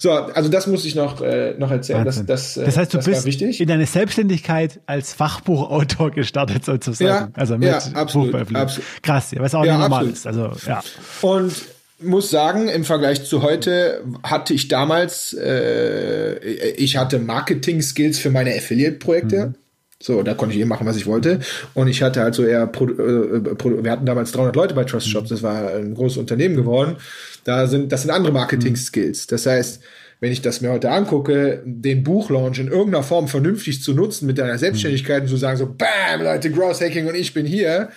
[0.02, 2.06] So, also das muss ich noch, äh, noch erzählen.
[2.06, 7.10] Das, das, das heißt, du das bist in deine Selbstständigkeit als Fachbuchautor gestartet sozusagen.
[7.10, 8.82] Ja, also mit ja, absolut, absolut.
[9.04, 10.16] Krass, was auch ja, nicht normal absolut.
[10.16, 10.26] ist.
[10.26, 10.82] Also, ja.
[11.22, 11.54] Und
[12.02, 16.39] muss sagen, im Vergleich zu heute hatte ich damals, äh,
[16.78, 19.47] ich hatte Marketing-Skills für meine Affiliate-Projekte.
[19.47, 19.56] Mhm.
[20.02, 21.39] So, da konnte ich eben machen, was ich wollte.
[21.74, 24.86] Und ich hatte halt so eher, Pro, äh, Pro, wir hatten damals 300 Leute bei
[24.86, 26.95] Trust Shops, das war ein großes Unternehmen geworden.
[27.43, 29.28] Da sind, das sind andere Marketing-Skills.
[29.28, 29.82] Das heißt,
[30.22, 34.38] wenn ich das mir heute angucke, den Buchlaunch in irgendeiner Form vernünftig zu nutzen mit
[34.38, 37.89] deiner Selbstständigkeit und zu sagen so, bam, Leute, Gross Hacking und ich bin hier.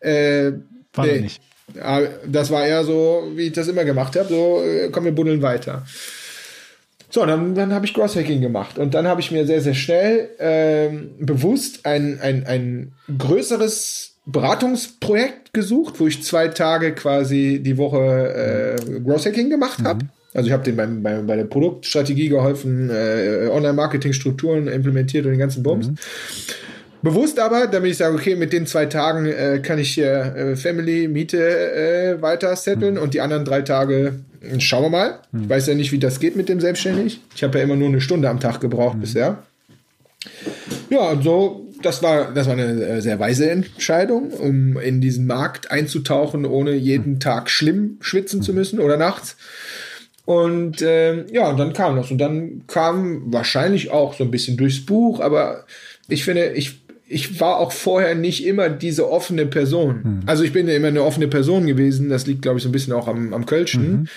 [0.00, 0.52] Äh,
[0.94, 1.20] war nee.
[1.20, 1.42] nicht.
[2.26, 5.40] Das war eher so, wie ich das immer gemacht habe, so, äh, komm, wir buddeln
[5.40, 5.86] weiter.
[7.10, 8.78] So, dann, dann habe ich Growth-Hacking gemacht.
[8.78, 15.52] Und dann habe ich mir sehr, sehr schnell ähm, bewusst ein, ein, ein größeres Beratungsprojekt
[15.52, 20.04] gesucht, wo ich zwei Tage quasi die Woche äh, Growth-Hacking gemacht habe.
[20.04, 20.10] Mhm.
[20.32, 25.40] Also ich habe den beim, beim, bei der Produktstrategie geholfen, äh, Online-Marketing-Strukturen implementiert und den
[25.40, 25.88] ganzen Bums.
[25.88, 25.96] Mhm.
[27.02, 30.56] Bewusst aber, damit ich sage, okay, mit den zwei Tagen äh, kann ich hier äh,
[30.56, 33.00] Family, Miete äh, weiter setteln mhm.
[33.00, 35.18] und die anderen drei Tage äh, schauen wir mal.
[35.32, 35.44] Mhm.
[35.44, 37.20] Ich weiß ja nicht, wie das geht mit dem Selbstständig.
[37.34, 39.00] Ich habe ja immer nur eine Stunde am Tag gebraucht mhm.
[39.00, 39.42] bisher.
[40.90, 45.26] Ja, und so, das war, das war eine äh, sehr weise Entscheidung, um in diesen
[45.26, 47.20] Markt einzutauchen, ohne jeden mhm.
[47.20, 49.36] Tag schlimm schwitzen zu müssen oder nachts.
[50.26, 52.10] Und äh, ja, und dann kam das.
[52.10, 55.64] Und dann kam wahrscheinlich auch so ein bisschen durchs Buch, aber
[56.08, 56.79] ich finde, ich
[57.12, 60.00] ich war auch vorher nicht immer diese offene Person.
[60.02, 60.22] Mhm.
[60.26, 62.08] Also ich bin ja immer eine offene Person gewesen.
[62.08, 63.90] Das liegt, glaube ich, so ein bisschen auch am, am Kölschen.
[63.90, 64.08] Mhm.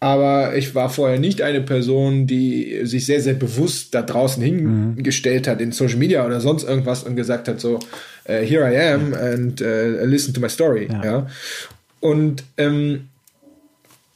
[0.00, 5.46] Aber ich war vorher nicht eine Person, die sich sehr, sehr bewusst da draußen hingestellt
[5.46, 9.12] hat in Social Media oder sonst irgendwas und gesagt hat so, uh, here I am
[9.12, 10.88] and uh, listen to my story.
[10.90, 11.04] Ja.
[11.04, 11.26] ja.
[12.00, 13.09] Und ähm,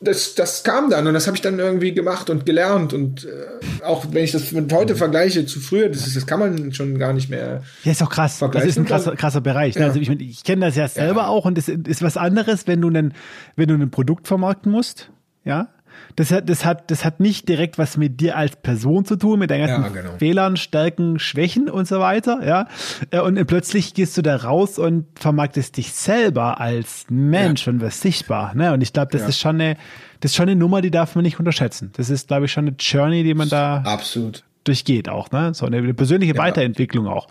[0.04, 3.84] das, das kam dann und das habe ich dann irgendwie gemacht und gelernt und äh,
[3.84, 6.98] auch wenn ich das mit heute vergleiche zu früher, das, ist, das kann man schon
[6.98, 7.62] gar nicht mehr.
[7.82, 8.38] Ja, ist auch krass.
[8.52, 9.74] Das ist ein krasser, krasser Bereich.
[9.74, 9.82] Ne?
[9.82, 9.86] Ja.
[9.88, 11.28] Also ich, ich kenne das ja selber ja.
[11.28, 13.14] auch und es ist was anderes, wenn du einen,
[13.56, 15.10] wenn du ein Produkt vermarkten musst,
[15.44, 15.68] ja,
[16.16, 19.38] das hat, das hat, das hat nicht direkt was mit dir als Person zu tun,
[19.38, 20.16] mit deinen ganzen ja, genau.
[20.18, 22.68] Fehlern, Stärken, Schwächen und so weiter, ja.
[23.10, 27.72] Äh, und plötzlich gehst du da raus und vermarktest dich selber als Mensch ja.
[27.72, 28.72] und wirst sichtbar, ne?
[28.72, 29.28] Und ich glaube, das ja.
[29.28, 29.76] ist schon eine,
[30.20, 31.90] das ist schon eine Nummer, die darf man nicht unterschätzen.
[31.96, 35.52] Das ist, glaube ich, schon eine Journey, die man da absolut durchgeht auch, ne?
[35.54, 37.28] So eine persönliche Weiterentwicklung auch.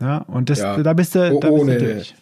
[0.00, 2.14] Ja, und das, da bist du, da bist du durch.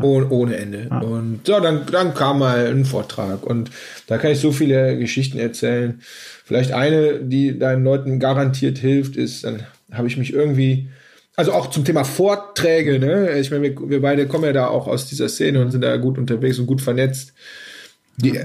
[0.00, 0.86] Oh, ohne Ende.
[0.90, 1.00] Ah.
[1.00, 3.70] Und so, dann, dann kam mal ein Vortrag und
[4.06, 6.00] da kann ich so viele Geschichten erzählen.
[6.44, 10.88] Vielleicht eine, die deinen Leuten garantiert hilft, ist, dann habe ich mich irgendwie,
[11.36, 13.38] also auch zum Thema Vorträge, ne?
[13.38, 15.96] Ich meine, wir, wir beide kommen ja da auch aus dieser Szene und sind da
[15.96, 17.32] gut unterwegs und gut vernetzt.
[18.16, 18.40] Die,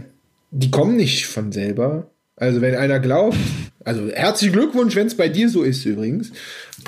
[0.51, 2.10] die kommen nicht von selber.
[2.36, 3.38] Also wenn einer glaubt,
[3.84, 6.32] also herzlichen Glückwunsch, wenn es bei dir so ist übrigens.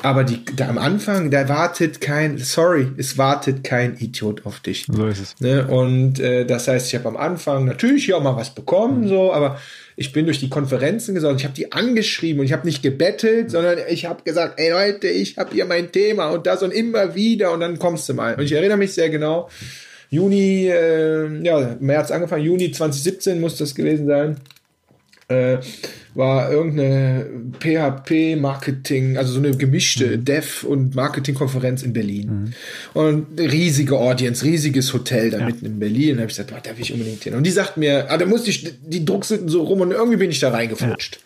[0.03, 4.85] Aber die, da am Anfang, da wartet kein, sorry, es wartet kein Idiot auf dich.
[4.91, 5.35] So ist es.
[5.39, 5.67] Ne?
[5.67, 9.07] Und äh, das heißt, ich habe am Anfang natürlich hier auch mal was bekommen, mhm.
[9.07, 9.59] so, aber
[9.95, 13.51] ich bin durch die Konferenzen gesorgt, ich habe die angeschrieben und ich habe nicht gebettelt,
[13.51, 17.15] sondern ich habe gesagt, ey Leute, ich habe hier mein Thema und das und immer
[17.15, 18.35] wieder und dann kommst du mal.
[18.35, 19.49] Und ich erinnere mich sehr genau,
[20.09, 24.37] Juni, äh, ja, März angefangen, Juni 2017 muss das gewesen sein
[25.27, 25.57] äh,
[26.13, 27.25] war irgendeine
[27.59, 30.25] PHP-Marketing, also so eine gemischte mhm.
[30.25, 32.27] Dev- und Marketing-Konferenz in Berlin.
[32.29, 32.53] Mhm.
[32.93, 35.45] Und riesige Audience, riesiges Hotel da ja.
[35.45, 36.11] mitten in Berlin.
[36.11, 37.33] Und da habe ich gesagt, boah, da will ich unbedingt hin.
[37.33, 40.31] Und die sagt mir, ah, da musste ich, die druckselten so rum und irgendwie bin
[40.31, 41.15] ich da reingeflutscht.
[41.15, 41.21] Ja.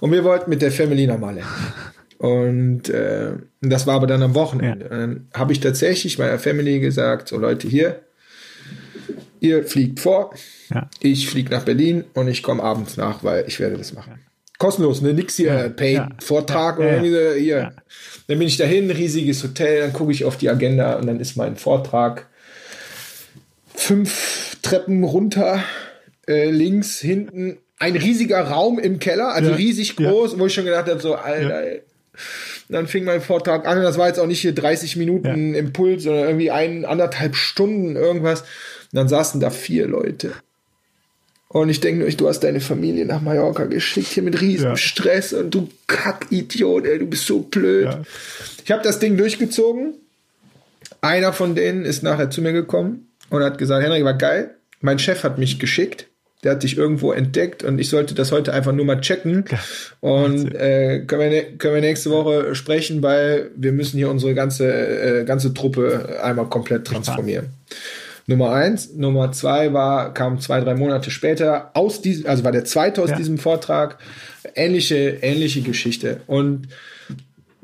[0.00, 1.44] Und wir wollten mit der Family nochmal hin.
[2.18, 4.86] Und äh, das war aber dann am Wochenende.
[4.86, 4.90] Ja.
[4.90, 8.00] Und dann habe ich tatsächlich meiner Family gesagt, so Leute, hier,
[9.44, 10.34] ihr fliegt vor,
[10.70, 10.88] ja.
[11.00, 14.14] Ich fliege nach Berlin und ich komme abends nach, weil ich werde das machen.
[14.16, 14.18] Ja.
[14.58, 15.12] Kostenlos, ne?
[15.12, 15.68] Nix hier, ja.
[15.68, 16.08] Paid, ja.
[16.20, 17.00] Vortrag oder
[17.34, 17.58] hier.
[17.58, 17.72] Ja.
[18.26, 21.36] Dann bin ich dahin, riesiges Hotel, dann gucke ich auf die Agenda und dann ist
[21.36, 22.26] mein Vortrag
[23.74, 25.62] fünf Treppen runter,
[26.26, 30.88] äh, links, hinten, ein riesiger Raum im Keller, also riesig groß, wo ich schon gedacht
[30.88, 31.82] habe, so, Alter, ey.
[32.68, 36.24] Dann fing mein Vortrag an, das war jetzt auch nicht hier 30 Minuten Impuls, sondern
[36.24, 38.44] irgendwie ein, anderthalb Stunden irgendwas.
[38.94, 40.34] Und dann saßen da vier Leute.
[41.48, 44.76] Und ich denke nur, du hast deine Familie nach Mallorca geschickt, hier mit riesen ja.
[44.76, 47.86] Stress und du Kackidiot, ey, du bist so blöd.
[47.86, 48.02] Ja.
[48.64, 49.94] Ich habe das Ding durchgezogen,
[51.00, 54.54] Einer von denen ist nachher zu mir gekommen und hat gesagt, Henrik, war geil.
[54.80, 56.06] Mein Chef hat mich geschickt.
[56.44, 59.44] Der hat dich irgendwo entdeckt und ich sollte das heute einfach nur mal checken.
[59.98, 64.70] Und äh, können, wir, können wir nächste Woche sprechen, weil wir müssen hier unsere ganze,
[64.72, 67.46] äh, ganze Truppe einmal komplett transformieren.
[68.26, 68.94] Nummer eins.
[68.94, 73.10] Nummer zwei war, kam zwei, drei Monate später aus diesem, also war der zweite aus
[73.10, 73.16] ja.
[73.16, 73.98] diesem Vortrag.
[74.54, 76.20] Ähnliche, ähnliche Geschichte.
[76.26, 76.68] Und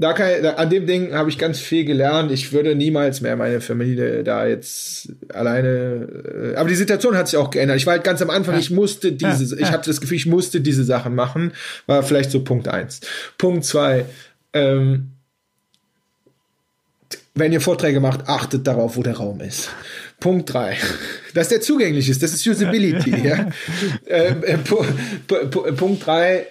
[0.01, 2.33] da kann ich, an dem Ding habe ich ganz viel gelernt.
[2.33, 6.53] Ich würde niemals mehr meine Familie da jetzt alleine.
[6.55, 7.77] Äh, aber die Situation hat sich auch geändert.
[7.77, 10.63] Ich war halt ganz am Anfang, ich musste diese, ich hatte das Gefühl, ich musste
[10.63, 11.53] diese Sachen machen.
[11.87, 13.01] War vielleicht so Punkt eins.
[13.37, 14.07] Punkt zwei.
[14.55, 15.11] Ähm,
[17.35, 19.71] wenn ihr Vorträge macht, achtet darauf, wo der Raum ist.
[20.21, 20.77] Punkt drei,
[21.35, 22.23] dass der zugänglich ist.
[22.23, 23.27] Das ist Usability.
[23.27, 23.49] ja.
[24.07, 26.47] Äh, äh, Punkt drei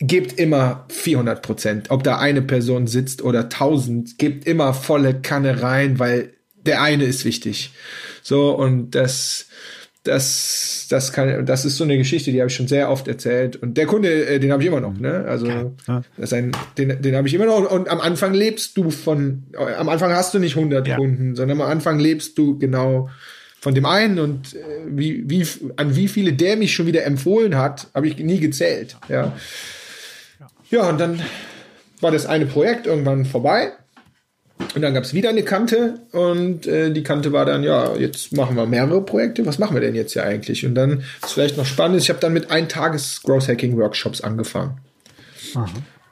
[0.00, 1.90] gebt immer 400 Prozent.
[1.90, 6.34] Ob da eine Person sitzt oder 1000, gebt immer volle Kanne rein, weil
[6.66, 7.72] der eine ist wichtig.
[8.22, 9.46] So, und das,
[10.04, 13.56] das, das kann, das ist so eine Geschichte, die habe ich schon sehr oft erzählt.
[13.56, 15.24] Und der Kunde, äh, den habe ich immer noch, ne?
[15.28, 16.02] Also, ja.
[16.32, 17.70] ein, den, den habe ich immer noch.
[17.70, 20.96] Und am Anfang lebst du von, am Anfang hast du nicht 100 ja.
[20.96, 23.10] Kunden, sondern am Anfang lebst du genau
[23.60, 25.44] von dem einen und äh, wie, wie,
[25.76, 29.36] an wie viele der mich schon wieder empfohlen hat, habe ich nie gezählt, ja.
[30.70, 31.22] Ja, und dann
[32.00, 33.72] war das eine Projekt irgendwann vorbei.
[34.74, 38.32] Und dann gab es wieder eine Kante und äh, die Kante war dann, ja, jetzt
[38.32, 39.46] machen wir mehrere Projekte.
[39.46, 40.66] Was machen wir denn jetzt hier eigentlich?
[40.66, 44.20] Und dann ist vielleicht noch spannend, ich habe dann mit ein Tages Growth Hacking Workshops
[44.20, 44.78] angefangen.
[45.54, 45.66] Aha.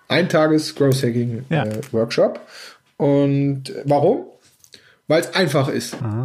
[0.08, 1.64] Ein Tages Growth Hacking ja.
[1.64, 2.40] äh, Workshop.
[2.96, 4.26] Und warum?
[5.08, 5.94] Weil es einfach ist.
[5.94, 6.24] Aha.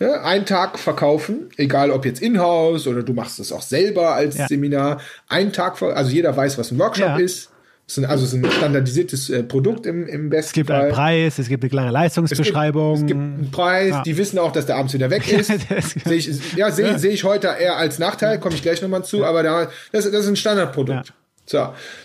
[0.00, 4.36] Ja, einen Tag verkaufen, egal ob jetzt in-house oder du machst es auch selber als
[4.36, 4.48] ja.
[4.48, 5.00] Seminar.
[5.28, 7.16] Einen Tag, also jeder weiß, was ein Workshop ja.
[7.16, 7.50] ist.
[7.86, 10.84] Es ist also es ist ein standardisiertes äh, Produkt im, im besten Es gibt Fall.
[10.84, 12.94] einen Preis, es gibt eine klare Leistungsbeschreibung.
[12.94, 14.02] Es gibt, es gibt einen Preis, ja.
[14.02, 15.48] die wissen auch, dass der abends wieder weg ist.
[16.04, 19.24] seh ich, ja, sehe seh ich heute eher als Nachteil, komme ich gleich nochmal zu,
[19.24, 21.12] aber da, das, das ist ein Standardprodukt.
[21.46, 21.58] So,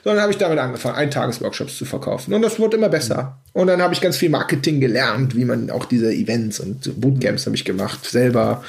[0.04, 2.34] so dann habe ich damit angefangen, Eintagesworkshops zu verkaufen.
[2.34, 3.38] Und das wurde immer besser.
[3.54, 7.46] Und dann habe ich ganz viel Marketing gelernt, wie man auch diese Events und Bootcamps
[7.46, 8.64] habe ich gemacht, selber.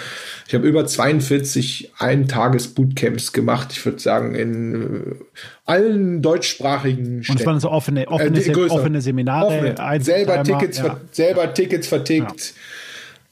[0.47, 7.33] Ich habe über 42 Eintages-Bootcamps gemacht, ich würde sagen, in äh, allen deutschsprachigen Städten.
[7.33, 9.47] Und es waren so offene, offene, äh, offene Seminare.
[9.47, 10.01] Offene.
[10.03, 11.01] Selber, Tickets, ja.
[11.11, 12.55] selber Tickets vertickt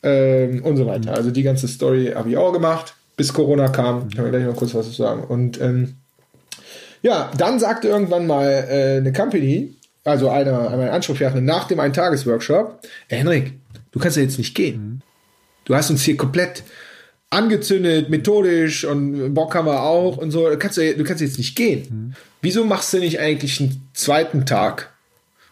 [0.03, 0.11] ja.
[0.11, 1.15] ähm, und so weiter.
[1.15, 4.05] Also die ganze Story habe ich auch gemacht, bis Corona kam.
[4.05, 4.11] Mhm.
[4.11, 5.25] Kann ich gleich noch kurz was zu sagen.
[5.25, 5.97] Und ähm,
[7.03, 9.75] ja, dann sagte irgendwann mal äh, eine Company,
[10.05, 13.55] also einer, einer Ansprechpartner nach dem Ein-Tages-Workshop, Henrik,
[13.93, 15.03] du kannst ja jetzt nicht gehen.
[15.65, 16.63] Du hast uns hier komplett
[17.31, 20.49] angezündet, methodisch und Bock haben wir auch und so.
[20.49, 22.17] Du kannst, du kannst jetzt nicht gehen.
[22.41, 24.91] Wieso machst du nicht eigentlich einen zweiten Tag,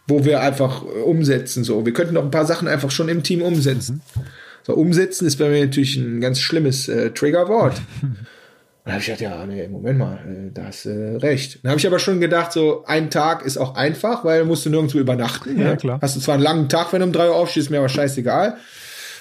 [0.07, 1.65] wo wir einfach äh, umsetzen?
[1.65, 4.03] So, wir könnten doch ein paar Sachen einfach schon im Team umsetzen.
[4.15, 4.21] Mhm.
[4.63, 7.81] So, umsetzen ist bei mir natürlich ein ganz schlimmes äh, Triggerwort.
[8.87, 11.59] dann habe ich gedacht, ja, nee, Moment mal, äh, da hast äh, recht.
[11.65, 14.71] Dann habe ich aber schon gedacht, so ein Tag ist auch einfach, weil musst du
[14.71, 15.59] nirgendwo übernachten.
[15.59, 15.77] Ja, ne?
[15.77, 15.99] klar.
[16.01, 18.51] Hast du zwar einen langen Tag, wenn du um drei Uhr aufstehst, mir aber scheißegal.
[18.51, 18.59] Dann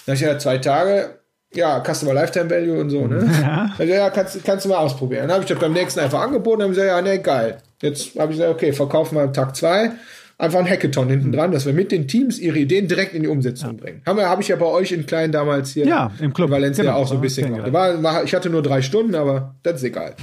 [0.05, 1.17] habe ich ja zwei Tage,
[1.55, 3.27] ja, Customer Lifetime Value und so, ne?
[3.41, 5.23] Ja, also, ja kannst, kannst du mal ausprobieren.
[5.23, 7.57] Dann habe ich das beim nächsten einfach angeboten, dann habe ich gesagt, ja, nee, geil.
[7.81, 9.93] Jetzt habe ich gesagt, okay, verkaufen wir Tag zwei
[10.37, 13.27] einfach ein Hackathon hinten dran, dass wir mit den Teams ihre Ideen direkt in die
[13.27, 13.83] Umsetzung ja.
[13.83, 14.01] bringen.
[14.05, 16.49] Habe hab ich ja bei euch in Klein damals hier ja, im Club.
[16.49, 16.97] in Valencia genau.
[16.97, 17.71] auch so ein bisschen gemacht.
[17.71, 20.15] War, war, ich hatte nur drei Stunden, aber das ist egal.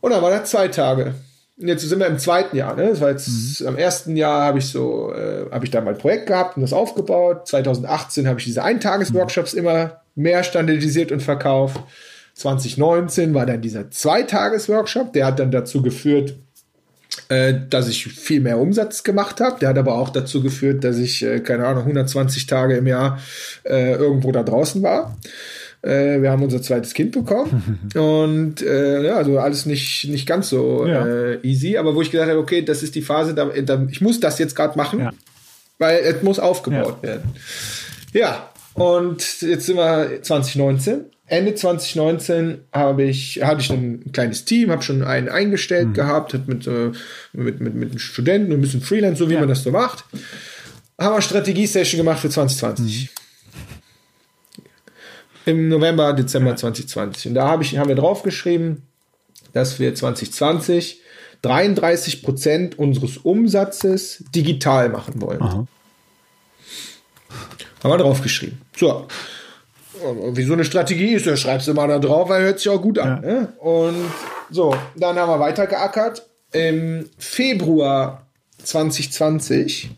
[0.00, 1.14] Und dann war das zwei Tage.
[1.60, 2.74] Und jetzt sind wir im zweiten Jahr.
[2.74, 2.88] Ne?
[2.88, 3.68] Das war jetzt mhm.
[3.68, 6.62] am ersten Jahr habe ich so, äh, habe ich da mal ein Projekt gehabt und
[6.62, 7.48] das aufgebaut.
[7.48, 9.60] 2018 habe ich diese Eintagesworkshops mhm.
[9.60, 11.80] immer mehr standardisiert und verkauft.
[12.34, 16.36] 2019 war dann dieser Zweitagesworkshop, der hat dann dazu geführt,
[17.28, 19.58] dass ich viel mehr Umsatz gemacht habe.
[19.60, 23.20] Der hat aber auch dazu geführt, dass ich, äh, keine Ahnung, 120 Tage im Jahr
[23.64, 25.16] äh, irgendwo da draußen war.
[25.82, 30.50] Äh, wir haben unser zweites Kind bekommen und äh, ja, also alles nicht, nicht ganz
[30.50, 31.06] so ja.
[31.06, 34.02] äh, easy, aber wo ich gesagt habe, okay, das ist die Phase, da, da ich
[34.02, 35.12] muss das jetzt gerade machen, ja.
[35.78, 37.08] weil es muss aufgebaut ja.
[37.08, 37.34] werden.
[38.12, 44.72] Ja, und jetzt sind wir 2019 Ende 2019 habe ich, hatte ich ein kleines Team,
[44.72, 45.94] habe schon einen eingestellt mhm.
[45.94, 46.90] gehabt, hat mit, äh,
[47.32, 49.40] mit, mit, mit Studenten und ein bisschen Freelance, so wie ja.
[49.40, 50.04] man das so macht.
[50.98, 53.10] Haben wir Strategie-Session gemacht für 2020.
[54.56, 54.64] Mhm.
[55.46, 56.56] Im November, Dezember ja.
[56.56, 57.28] 2020.
[57.28, 58.82] Und da habe ich, haben wir draufgeschrieben,
[59.52, 61.00] dass wir 2020
[61.42, 65.40] 33 Prozent unseres Umsatzes digital machen wollen.
[65.40, 65.66] Aha.
[67.82, 68.60] Haben wir draufgeschrieben.
[68.76, 69.06] So
[70.32, 72.80] wie so eine Strategie ist, da schreibst du mal da drauf, weil hört sich auch
[72.80, 73.22] gut an.
[73.22, 73.30] Ja.
[73.30, 73.52] Ne?
[73.58, 73.96] Und
[74.50, 76.26] so, dann haben wir weitergeackert.
[76.52, 78.26] Im Februar
[78.62, 79.90] 2020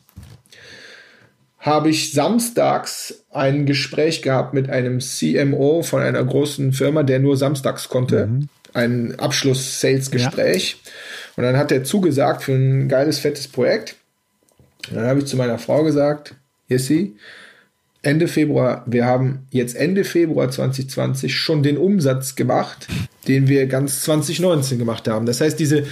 [1.59, 7.37] habe ich samstags ein Gespräch gehabt mit einem CMO von einer großen Firma, der nur
[7.37, 8.27] samstags konnte.
[8.27, 8.49] Mhm.
[8.75, 10.77] Ein Abschluss-Sales-Gespräch.
[10.85, 10.91] Ja.
[11.37, 13.97] Und dann hat er zugesagt für ein geiles, fettes Projekt.
[14.91, 16.35] Und dann habe ich zu meiner Frau gesagt,
[16.69, 17.17] Jessie,
[18.03, 22.89] Ende Februar, wir haben jetzt Ende Februar 2020 schon den Umsatz gemacht,
[23.29, 25.25] den wir ganz 2019 gemacht haben.
[25.25, 25.85] Das heißt, diese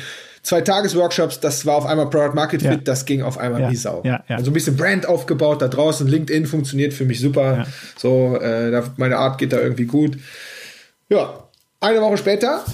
[0.43, 2.77] zwei Tages-Workshops, das war auf einmal Product Market Fit, ja.
[2.79, 3.71] das ging auf einmal ja.
[3.71, 4.03] wie Sau.
[4.05, 4.37] Ja, ja.
[4.37, 7.67] Also ein bisschen Brand aufgebaut da draußen, LinkedIn funktioniert für mich super.
[7.97, 10.19] So, äh, meine Art geht da irgendwie gut.
[11.09, 11.49] Ja,
[11.81, 12.65] eine Woche später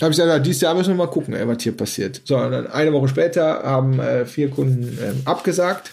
[0.00, 2.22] habe ich gesagt, dieses Jahr müssen wir mal gucken, ey, was hier passiert.
[2.24, 5.90] So, und dann eine Woche später haben äh, vier Kunden äh, abgesagt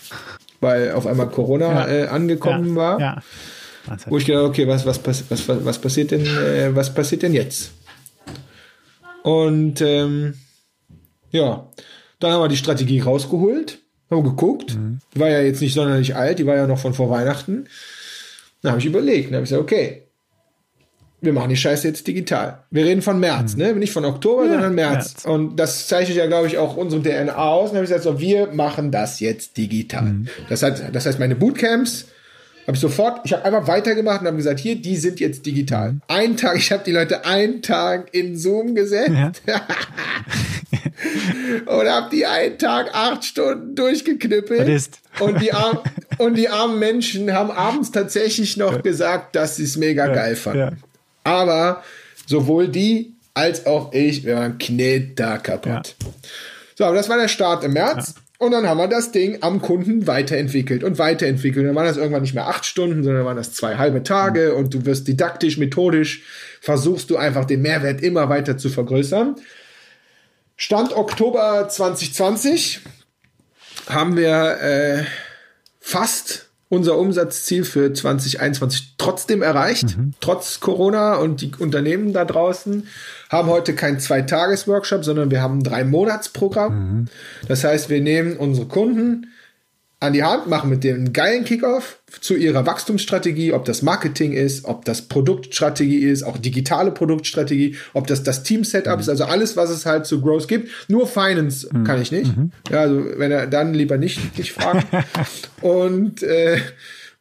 [0.61, 2.03] weil auf einmal Corona ja.
[2.03, 2.75] äh, angekommen ja.
[2.75, 2.99] war.
[2.99, 3.23] Ja.
[4.05, 7.33] Wo ich gedacht, okay, was, was, was, was, was passiert denn, äh, was passiert denn
[7.33, 7.71] jetzt?
[9.23, 10.35] Und ähm,
[11.31, 11.67] ja,
[12.19, 14.75] dann haben wir die Strategie rausgeholt, haben geguckt.
[14.75, 14.99] Mhm.
[15.13, 17.67] Die war ja jetzt nicht sonderlich alt, die war ja noch von vor Weihnachten.
[18.61, 20.03] Dann habe ich überlegt, dann habe ich gesagt, okay,
[21.21, 22.63] wir machen die Scheiße jetzt digital.
[22.71, 23.61] Wir reden von März, mhm.
[23.61, 23.75] ne?
[23.75, 25.13] Nicht von Oktober, ja, sondern März.
[25.13, 25.25] März.
[25.25, 27.69] Und das zeichnet ja, glaube ich, auch unsere DNA aus.
[27.69, 30.03] Und dann habe ich gesagt, so, wir machen das jetzt digital.
[30.03, 30.27] Mhm.
[30.49, 32.05] Das, heißt, das heißt, meine Bootcamps
[32.65, 35.93] habe ich sofort, ich habe einfach weitergemacht und habe gesagt, hier, die sind jetzt digital.
[35.93, 36.01] Mhm.
[36.07, 39.43] Einen Tag, ich habe die Leute einen Tag in Zoom gesetzt.
[39.45, 39.61] Ja.
[41.67, 44.89] und habe die einen Tag acht Stunden durchgeknüppelt.
[45.19, 45.79] Und die, arm,
[46.17, 48.81] und die armen Menschen haben abends tatsächlich noch ja.
[48.81, 50.13] gesagt, dass sie es mega ja.
[50.13, 50.77] geil fanden.
[51.23, 51.83] Aber
[52.25, 55.95] sowohl die als auch ich, wir waren knetter kaputt.
[55.99, 56.07] Ja.
[56.75, 58.15] So, aber das war der Start im März.
[58.15, 58.21] Ja.
[58.45, 61.61] Und dann haben wir das Ding am Kunden weiterentwickelt und weiterentwickelt.
[61.61, 64.51] Und dann waren das irgendwann nicht mehr acht Stunden, sondern waren das zwei halbe Tage.
[64.51, 64.57] Mhm.
[64.57, 66.23] Und du wirst didaktisch, methodisch,
[66.59, 69.35] versuchst du einfach den Mehrwert immer weiter zu vergrößern.
[70.57, 72.81] Stand Oktober 2020
[73.87, 75.03] haben wir äh,
[75.79, 80.13] fast unser Umsatzziel für 2021 trotzdem erreicht, mhm.
[80.21, 82.87] trotz Corona und die Unternehmen da draußen
[83.29, 86.73] haben heute kein Zwei-Tages-Workshop, sondern wir haben ein Drei-Monats-Programm.
[86.73, 87.05] Mhm.
[87.49, 89.30] Das heißt, wir nehmen unsere Kunden
[90.01, 94.33] an die Hand, machen mit denen einen geilen Kickoff zu ihrer Wachstumsstrategie, ob das Marketing
[94.33, 99.01] ist, ob das Produktstrategie ist, auch digitale Produktstrategie, ob das das Team-Setup mhm.
[99.01, 100.69] ist, also alles, was es halt zu Growth gibt.
[100.89, 101.83] Nur Finance mhm.
[101.83, 102.35] kann ich nicht.
[102.35, 102.51] Mhm.
[102.71, 104.83] Ja, also wenn er dann lieber nicht, nicht fragen.
[105.61, 106.57] und äh,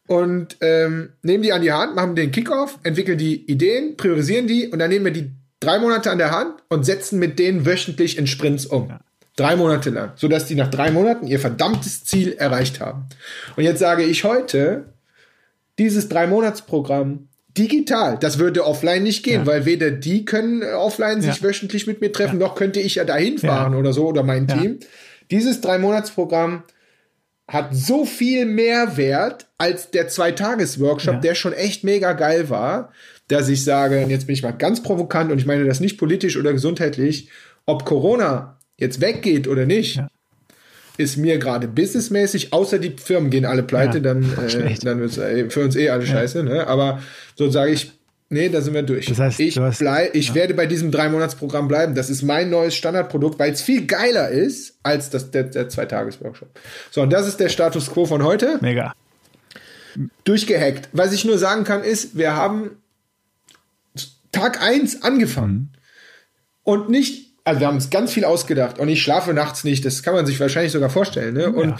[0.06, 4.66] und ähm, nehmen die an die Hand, machen den Kickoff, entwickeln die Ideen, priorisieren die
[4.68, 8.18] und dann nehmen wir die drei Monate an der Hand und setzen mit denen wöchentlich
[8.18, 8.88] in Sprints um.
[8.88, 9.00] Ja.
[9.36, 13.06] Drei Monate lang, sodass die nach drei Monaten ihr verdammtes Ziel erreicht haben.
[13.56, 14.86] Und jetzt sage ich heute,
[15.78, 19.46] dieses Drei-Monats-Programm digital, das würde offline nicht gehen, ja.
[19.46, 21.42] weil weder die können offline sich ja.
[21.42, 22.46] wöchentlich mit mir treffen, ja.
[22.46, 24.78] noch könnte ich ja dahin fahren oder so oder mein Team.
[25.30, 26.64] Dieses Drei-Monats-Programm
[27.48, 32.92] hat so viel mehr Wert als der Zwei-Tages-Workshop, der schon echt mega geil war,
[33.26, 35.98] dass ich sage, und jetzt bin ich mal ganz provokant und ich meine das nicht
[35.98, 37.28] politisch oder gesundheitlich,
[37.66, 40.08] ob Corona jetzt weggeht oder nicht, ja.
[40.96, 45.12] ist mir gerade businessmäßig, außer die Firmen gehen alle pleite, ja, dann, äh, dann wird
[45.12, 46.42] es äh, für uns eh alle scheiße.
[46.42, 46.66] Ne?
[46.66, 47.00] Aber
[47.36, 47.92] so sage ich,
[48.30, 49.06] nee, da sind wir durch.
[49.06, 51.94] Das heißt, ich hast, bleib, ich werde bei diesem Drei-Monats-Programm bleiben.
[51.94, 56.48] Das ist mein neues Standardprodukt, weil es viel geiler ist als das, der, der Zwei-Tages-Workshop.
[56.90, 58.58] So, und das ist der Status quo von heute.
[58.60, 58.94] Mega.
[60.24, 60.88] Durchgehackt.
[60.92, 62.70] Was ich nur sagen kann, ist, wir haben
[64.32, 65.52] Tag eins angefangen.
[65.52, 65.68] Mhm.
[66.62, 70.02] Und nicht also wir haben uns ganz viel ausgedacht und ich schlafe nachts nicht, das
[70.02, 71.34] kann man sich wahrscheinlich sogar vorstellen.
[71.34, 71.50] Ne?
[71.50, 71.76] Und, ja.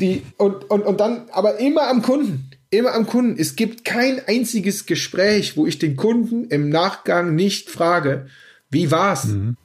[0.00, 3.38] die, und, und, und dann, aber immer am Kunden, immer am Kunden.
[3.38, 8.26] Es gibt kein einziges Gespräch, wo ich den Kunden im Nachgang nicht frage,
[8.70, 9.26] wie war's?
[9.26, 9.56] Mhm.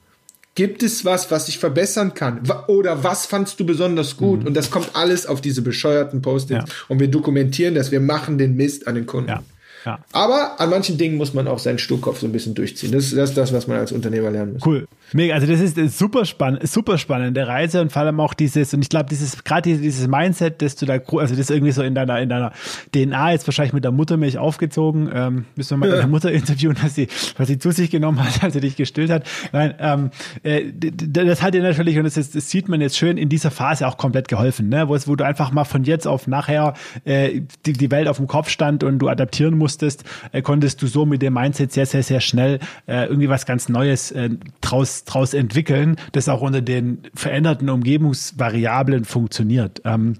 [0.54, 2.42] Gibt es was, was ich verbessern kann?
[2.68, 4.40] Oder was fandst du besonders gut?
[4.40, 4.46] Mhm.
[4.46, 6.70] Und das kommt alles auf diese bescheuerten Post-its.
[6.70, 6.76] Ja.
[6.88, 9.30] Und wir dokumentieren das, wir machen den Mist an den Kunden.
[9.30, 9.42] Ja.
[9.84, 9.98] Ja.
[10.12, 12.92] Aber an manchen Dingen muss man auch seinen Sturkopf so ein bisschen durchziehen.
[12.92, 14.64] Das, das ist das, was man als Unternehmer lernen muss.
[14.64, 14.86] Cool.
[15.12, 15.34] Mega.
[15.34, 18.82] Also das ist eine super, spann super spannende Reise und vor allem auch dieses, und
[18.82, 21.94] ich glaube, dieses, gerade dieses, dieses Mindset, dass du da, also das irgendwie so in
[21.94, 22.52] deiner, in deiner
[22.94, 25.96] DNA jetzt wahrscheinlich mit der Muttermilch aufgezogen, ähm, müssen wir mal ja.
[25.96, 29.10] deine Mutter interviewen, was sie, was sie zu sich genommen hat, als sie dich gestillt
[29.10, 29.26] hat.
[29.52, 30.10] Nein, ähm,
[30.42, 33.50] äh, das hat dir natürlich, und das, ist, das sieht man jetzt schön in dieser
[33.50, 34.88] Phase auch komplett geholfen, ne?
[34.88, 36.74] wo, es, wo du einfach mal von jetzt auf nachher
[37.04, 40.82] äh, die, die Welt auf dem Kopf stand und du adaptieren musst musstest, äh, konntest
[40.82, 44.30] du so mit dem Mindset sehr, sehr, sehr schnell äh, irgendwie was ganz Neues äh,
[44.60, 49.82] draus, draus entwickeln, das auch unter den veränderten Umgebungsvariablen funktioniert.
[49.84, 50.16] Ähm,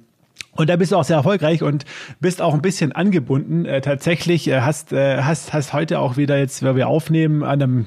[0.52, 1.84] und da bist du auch sehr erfolgreich und
[2.20, 3.64] bist auch ein bisschen angebunden.
[3.64, 7.62] Äh, tatsächlich äh, hast, äh, hast, hast heute auch wieder jetzt, wenn wir aufnehmen, an
[7.62, 7.86] einem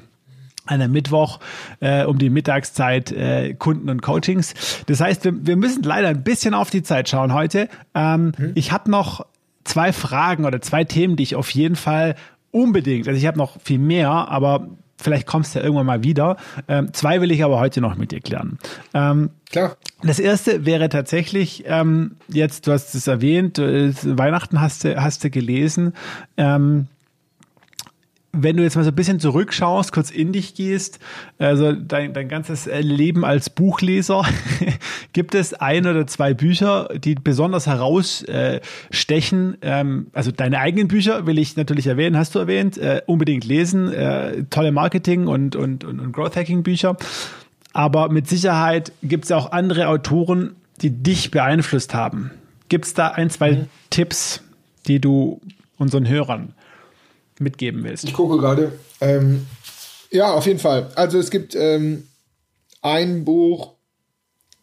[0.65, 1.39] an einem Mittwoch
[1.79, 4.53] äh, um die Mittagszeit äh, Kunden und Coachings.
[4.87, 7.69] Das heißt, wir, wir müssen leider ein bisschen auf die Zeit schauen heute.
[7.95, 8.51] Ähm, mhm.
[8.55, 9.25] Ich habe noch
[9.63, 12.15] zwei Fragen oder zwei Themen, die ich auf jeden Fall
[12.51, 14.67] unbedingt, also ich habe noch viel mehr, aber
[14.97, 16.37] vielleicht kommst du ja irgendwann mal wieder.
[16.67, 18.57] Ähm, zwei will ich aber heute noch mit dir klären.
[18.93, 19.77] Ähm, Klar.
[20.03, 25.23] Das erste wäre tatsächlich, ähm, jetzt, du hast es erwähnt, äh, Weihnachten hast du, hast
[25.23, 25.93] du gelesen.
[26.35, 26.87] Ähm,
[28.33, 30.99] wenn du jetzt mal so ein bisschen zurückschaust, kurz in dich gehst,
[31.39, 34.23] also dein, dein ganzes Leben als Buchleser,
[35.13, 39.57] gibt es ein oder zwei Bücher, die besonders herausstechen?
[39.61, 43.91] Ähm, also deine eigenen Bücher will ich natürlich erwähnen, hast du erwähnt, äh, unbedingt lesen,
[43.91, 46.97] äh, tolle Marketing- und, und, und, und Growth-Hacking-Bücher.
[47.73, 52.31] Aber mit Sicherheit gibt es auch andere Autoren, die dich beeinflusst haben.
[52.69, 53.65] Gibt es da ein, zwei mhm.
[53.89, 54.43] Tipps,
[54.87, 55.41] die du
[55.77, 56.53] unseren Hörern
[57.39, 58.03] mitgeben willst.
[58.03, 58.71] Ich gucke gerade.
[59.01, 59.45] Ähm,
[60.11, 60.89] ja, auf jeden Fall.
[60.95, 62.07] Also es gibt ähm,
[62.81, 63.73] ein Buch,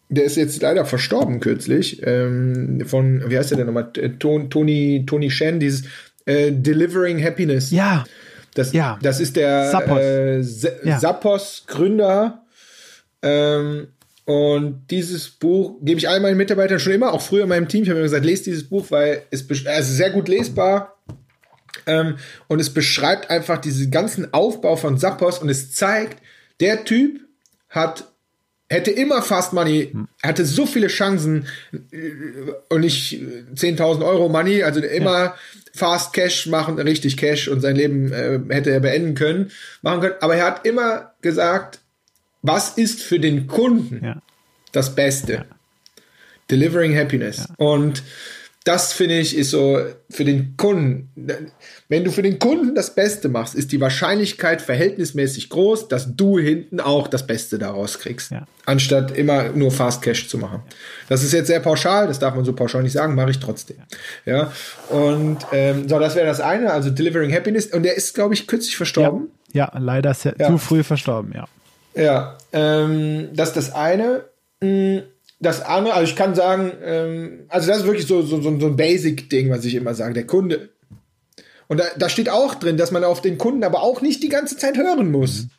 [0.08, 3.90] der ist jetzt leider verstorben kürzlich, ähm, von, wie heißt der denn nochmal?
[3.96, 5.84] Äh, Tony, Tony Shen, dieses
[6.26, 7.70] äh, Delivering Happiness.
[7.70, 8.04] Ja.
[8.54, 8.98] Das, ja.
[9.02, 10.40] das ist der Sappos, äh,
[10.84, 11.00] ja.
[11.00, 12.44] Sappos Gründer.
[13.22, 13.88] Ähm,
[14.26, 17.82] und dieses Buch gebe ich all meinen Mitarbeitern schon immer, auch früher in meinem Team.
[17.82, 20.96] Ich habe immer gesagt, lest dieses Buch, weil es, es ist sehr gut lesbar.
[21.86, 22.16] Ähm,
[22.48, 26.22] und es beschreibt einfach diesen ganzen Aufbau von Sappos und es zeigt,
[26.60, 27.20] der Typ
[27.68, 28.06] hat
[28.68, 32.12] hätte immer Fast Money, hatte so viele Chancen äh,
[32.68, 35.36] und nicht 10.000 Euro Money, also immer ja.
[35.74, 39.50] Fast Cash machen, richtig Cash und sein Leben äh, hätte er beenden können,
[39.82, 40.14] machen können.
[40.20, 41.80] Aber er hat immer gesagt,
[42.42, 44.22] was ist für den Kunden ja.
[44.72, 45.32] das Beste?
[45.32, 45.44] Ja.
[46.50, 47.48] Delivering Happiness.
[47.56, 48.02] Und
[48.64, 51.12] das finde ich ist so für den Kunden.
[51.88, 56.38] Wenn du für den Kunden das Beste machst, ist die Wahrscheinlichkeit verhältnismäßig groß, dass du
[56.38, 58.30] hinten auch das Beste daraus kriegst.
[58.30, 58.46] Ja.
[58.64, 60.62] Anstatt immer nur Fast Cash zu machen.
[61.10, 63.76] Das ist jetzt sehr pauschal, das darf man so pauschal nicht sagen, mache ich trotzdem.
[64.24, 64.50] Ja.
[64.88, 67.66] Und ähm, so, das wäre das eine, also Delivering Happiness.
[67.66, 69.28] Und der ist, glaube ich, kürzlich verstorben.
[69.52, 70.48] Ja, ja leider sehr, ja.
[70.48, 71.44] zu früh verstorben, ja.
[71.94, 74.24] Ja, ähm, das ist das eine.
[74.62, 75.02] Hm,
[75.44, 78.76] das andere, also ich kann sagen, ähm, also das ist wirklich so, so, so ein
[78.76, 80.14] Basic-Ding, was ich immer sage.
[80.14, 80.70] Der Kunde.
[81.68, 84.28] Und da, da steht auch drin, dass man auf den Kunden aber auch nicht die
[84.28, 85.42] ganze Zeit hören muss.
[85.42, 85.50] Mhm.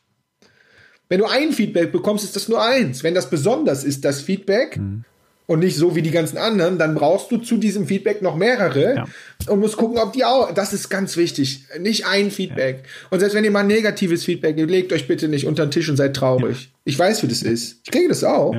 [1.08, 3.04] Wenn du ein Feedback bekommst, ist das nur eins.
[3.04, 5.06] Wenn das besonders ist, das Feedback, mhm
[5.48, 8.96] und nicht so wie die ganzen anderen, dann brauchst du zu diesem Feedback noch mehrere
[8.96, 9.06] ja.
[9.48, 10.52] und musst gucken, ob die auch.
[10.54, 11.66] Das ist ganz wichtig.
[11.80, 12.78] Nicht ein Feedback.
[12.78, 13.08] Ja.
[13.12, 15.90] Und selbst wenn ihr mal negatives Feedback gebt, legt euch bitte nicht unter den Tisch
[15.90, 16.64] und seid traurig.
[16.64, 16.75] Ja.
[16.86, 17.82] Ich weiß, wie das ist.
[17.84, 18.56] Ich kriege das auch.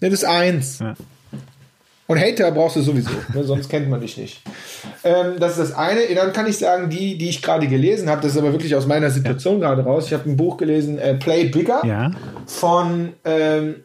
[0.00, 0.80] Das ist eins.
[2.06, 3.44] Und Hater brauchst du sowieso, ne?
[3.44, 4.42] sonst kennt man dich nicht.
[5.04, 6.00] Ähm, das ist das eine.
[6.14, 8.86] Dann kann ich sagen, die, die ich gerade gelesen habe, das ist aber wirklich aus
[8.86, 10.06] meiner Situation gerade raus.
[10.06, 12.12] Ich habe ein Buch gelesen, äh, Play Bigger
[12.46, 13.76] von ähm,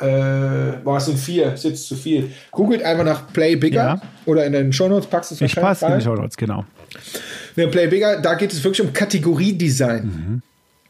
[0.00, 2.32] äh, boah, es sind vier, ist jetzt zu viel.
[2.50, 4.02] Googelt einfach nach Play Bigger ja.
[4.26, 6.64] oder in den Shownotes packst du es Ich passe in die Shownotes, genau.
[7.54, 10.04] Ja, Play Bigger, da geht es wirklich um Kategoriedesign.
[10.04, 10.42] Mhm.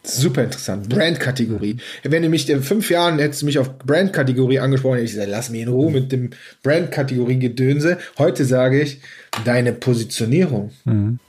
[0.05, 0.89] Super interessant.
[0.89, 1.77] Brand-Kategorie.
[2.03, 5.31] Wenn du mich in fünf Jahren hättest du mich auf Brand-Kategorie angesprochen, hätte ich gesagt,
[5.31, 6.31] lass mich in Ruhe mit dem
[6.65, 7.99] Brand-Kategorie-Gedönse.
[8.19, 9.01] Heute sage ich,
[9.45, 11.21] deine Positionierung mhm.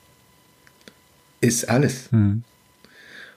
[1.40, 2.12] ist alles.
[2.12, 2.44] Mhm.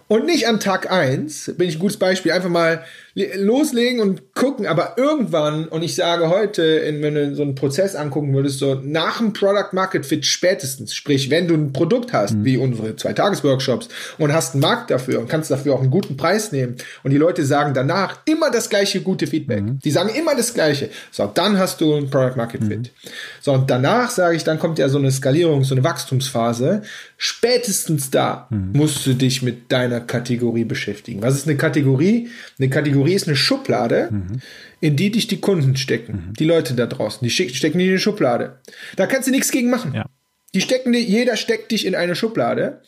[0.09, 2.85] Und nicht an Tag eins bin ich ein gutes Beispiel, einfach mal
[3.17, 7.95] loslegen und gucken, aber irgendwann, und ich sage heute, in, wenn du so einen Prozess
[7.97, 12.35] angucken würdest, so nach dem Product Market Fit spätestens, sprich, wenn du ein Produkt hast,
[12.35, 12.45] mhm.
[12.45, 13.89] wie unsere Zwei-Tages-Workshops,
[14.19, 17.17] und hast einen Markt dafür und kannst dafür auch einen guten Preis nehmen, und die
[17.17, 19.63] Leute sagen danach immer das gleiche gute Feedback.
[19.63, 19.79] Mhm.
[19.83, 20.91] Die sagen immer das gleiche.
[21.11, 22.79] So, dann hast du ein Product Market Fit.
[22.79, 23.09] Mhm.
[23.41, 26.83] So, und danach sage ich, dann kommt ja so eine Skalierung, so eine Wachstumsphase.
[27.17, 28.73] Spätestens da mhm.
[28.75, 31.23] musst du dich mit deiner Kategorie beschäftigen.
[31.23, 32.29] Was ist eine Kategorie?
[32.59, 34.41] Eine Kategorie Kategorie ist eine Schublade, mhm.
[34.81, 36.29] in die dich die Kunden stecken.
[36.29, 36.35] Mhm.
[36.35, 38.61] Die Leute da draußen, die stecken die in eine Schublade.
[38.97, 39.95] Da kannst du nichts gegen machen.
[39.95, 40.07] Ja.
[40.55, 42.81] Die stecken, jeder steckt dich in eine Schublade.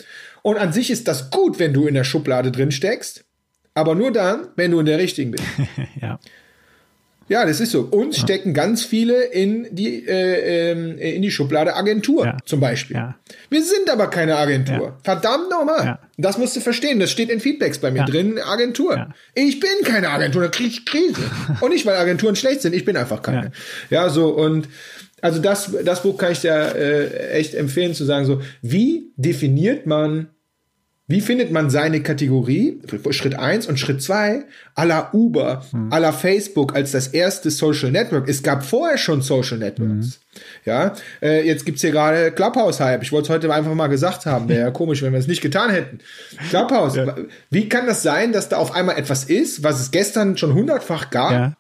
[0.43, 3.25] Und an sich ist das gut, wenn du in der Schublade drin steckst.
[3.75, 5.45] Aber nur dann, wenn du in der richtigen bist.
[6.01, 6.19] ja.
[7.29, 7.83] Ja, das ist so.
[7.83, 8.23] Uns ja.
[8.23, 12.37] stecken ganz viele in die, äh, äh, in die Schublade Agentur ja.
[12.45, 12.97] zum Beispiel.
[12.97, 13.17] Ja.
[13.51, 14.97] Wir sind aber keine Agentur.
[15.03, 15.99] Verdammt nochmal.
[16.17, 16.99] Das musst du verstehen.
[16.99, 18.39] Das steht in Feedbacks bei mir drin.
[18.39, 19.09] Agentur.
[19.35, 20.43] Ich bin keine Agentur.
[20.43, 21.21] Da krieg ich Krise.
[21.61, 22.75] und nicht, weil Agenturen schlecht sind.
[22.75, 23.53] Ich bin einfach keine.
[23.91, 24.69] Ja, so und
[25.21, 29.87] also das, das Buch kann ich dir äh, echt empfehlen zu sagen, so, wie definiert
[29.87, 30.29] man
[31.11, 32.81] wie findet man seine Kategorie?
[33.11, 34.45] Schritt eins und Schritt zwei
[34.77, 35.91] à la Uber, hm.
[35.91, 38.29] à la Facebook als das erste Social Network.
[38.29, 40.07] Es gab vorher schon Social Networks.
[40.07, 40.13] Mhm.
[40.67, 40.93] Ja,
[41.23, 43.03] äh, jetzt gibt's hier gerade Clubhouse-Hype.
[43.03, 44.51] Ich wollte es heute einfach mal gesagt haben.
[44.51, 46.01] Wäre ja komisch, wenn wir es nicht getan hätten.
[46.51, 47.17] Clubhouse, ja.
[47.49, 51.09] wie kann das sein, dass da auf einmal etwas ist, was es gestern schon hundertfach
[51.09, 51.57] gab, ja.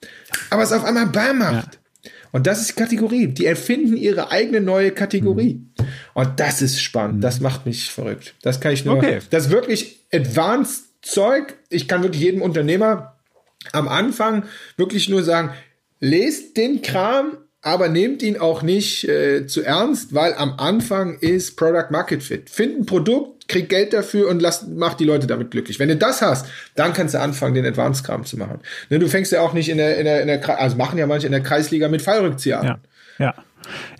[0.50, 1.78] aber es auf einmal Bam macht?
[2.04, 2.10] Ja.
[2.32, 3.28] Und das ist die Kategorie.
[3.28, 5.54] Die erfinden ihre eigene neue Kategorie.
[5.54, 5.77] Mhm.
[6.18, 7.18] Und das ist spannend.
[7.18, 7.20] Mhm.
[7.20, 8.34] Das macht mich verrückt.
[8.42, 8.96] Das kann ich nur.
[8.96, 9.20] Okay.
[9.30, 11.54] Das ist wirklich advanced Zeug.
[11.68, 13.14] Ich kann wirklich jedem Unternehmer
[13.70, 14.42] am Anfang
[14.76, 15.52] wirklich nur sagen,
[16.00, 21.56] lest den Kram, aber nehmt ihn auch nicht äh, zu ernst, weil am Anfang ist
[21.56, 22.50] Product Market Fit.
[22.50, 25.78] Find ein Produkt, krieg Geld dafür und lass, mach die Leute damit glücklich.
[25.78, 28.58] Wenn du das hast, dann kannst du anfangen, den Advanced-Kram zu machen.
[28.90, 31.06] Ne, du fängst ja auch nicht in der, in der, in der, also machen ja
[31.06, 32.66] manche in der Kreisliga mit Fallrückzieher an.
[32.66, 32.78] Ja,
[33.26, 33.34] ja.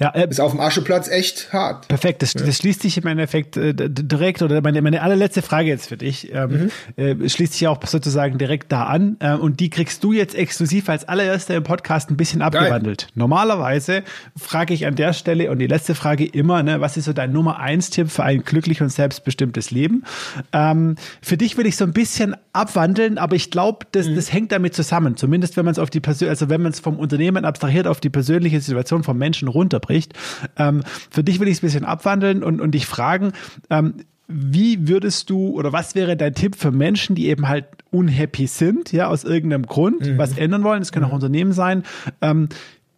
[0.01, 1.89] Ja, äh, ist auf dem Ascheplatz echt hart.
[1.89, 2.45] Perfekt, das, ja.
[2.45, 6.33] das schließt sich im Endeffekt äh, direkt, oder meine, meine allerletzte Frage jetzt für dich,
[6.33, 7.23] ähm, mhm.
[7.23, 10.89] äh, schließt sich auch sozusagen direkt da an äh, und die kriegst du jetzt exklusiv
[10.89, 13.03] als allererster im Podcast ein bisschen abgewandelt.
[13.03, 13.11] Geil.
[13.15, 14.03] Normalerweise
[14.37, 17.33] frage ich an der Stelle und die letzte Frage immer, ne, was ist so dein
[17.33, 20.05] Nummer eins Tipp für ein glücklich und selbstbestimmtes Leben?
[20.53, 24.17] Ähm, für dich will ich so ein bisschen abwandeln, aber ich glaube, das, mhm.
[24.17, 26.81] das hängt damit zusammen, zumindest wenn man es auf die Persön also wenn man es
[26.81, 30.15] vom Unternehmen abstrahiert auf die persönliche Situation vom Menschen runterbricht.
[30.57, 33.33] Ähm, für dich will ich es ein bisschen abwandeln und, und dich fragen,
[33.71, 33.95] ähm,
[34.29, 38.93] wie würdest du oder was wäre dein Tipp für Menschen, die eben halt unhappy sind,
[38.93, 40.19] ja, aus irgendeinem Grund, mhm.
[40.19, 40.83] was ändern wollen?
[40.83, 41.15] Es können auch mhm.
[41.15, 41.83] Unternehmen sein.
[42.21, 42.49] Ähm,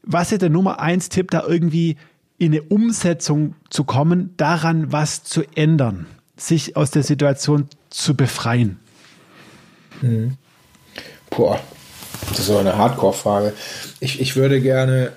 [0.03, 1.97] was ist der Nummer eins Tipp, da irgendwie
[2.39, 6.07] in eine Umsetzung zu kommen, daran was zu ändern,
[6.37, 8.81] sich aus der Situation zu befreien?
[10.03, 10.37] Mhm.
[11.31, 11.61] Boah,
[12.29, 13.53] das ist so eine Hardcore-Frage.
[14.01, 15.13] Ich, ich würde gerne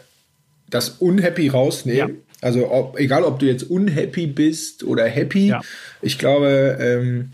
[0.74, 2.10] das Unhappy rausnehmen.
[2.10, 2.22] Ja.
[2.42, 5.62] Also ob, egal, ob du jetzt unhappy bist oder happy, ja.
[6.02, 7.32] ich glaube, ähm,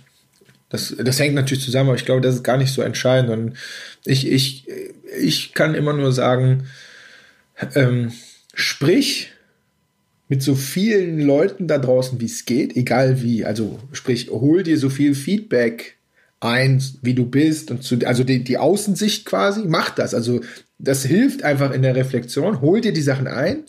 [0.69, 3.31] das, das hängt natürlich zusammen, aber ich glaube, das ist gar nicht so entscheidend.
[3.31, 3.53] Und
[4.05, 4.67] ich, ich,
[5.19, 6.67] ich kann immer nur sagen,
[7.73, 8.11] ähm,
[8.53, 9.31] sprich
[10.27, 13.45] mit so vielen Leuten da draußen, wie es geht, egal wie.
[13.45, 15.95] Also sprich, hol dir so viel Feedback
[16.39, 20.13] ein, wie du bist und zu, also die, die Außensicht quasi, mach das.
[20.13, 20.41] Also
[20.77, 22.61] das hilft einfach in der Reflexion.
[22.61, 23.63] Hol dir die Sachen ein,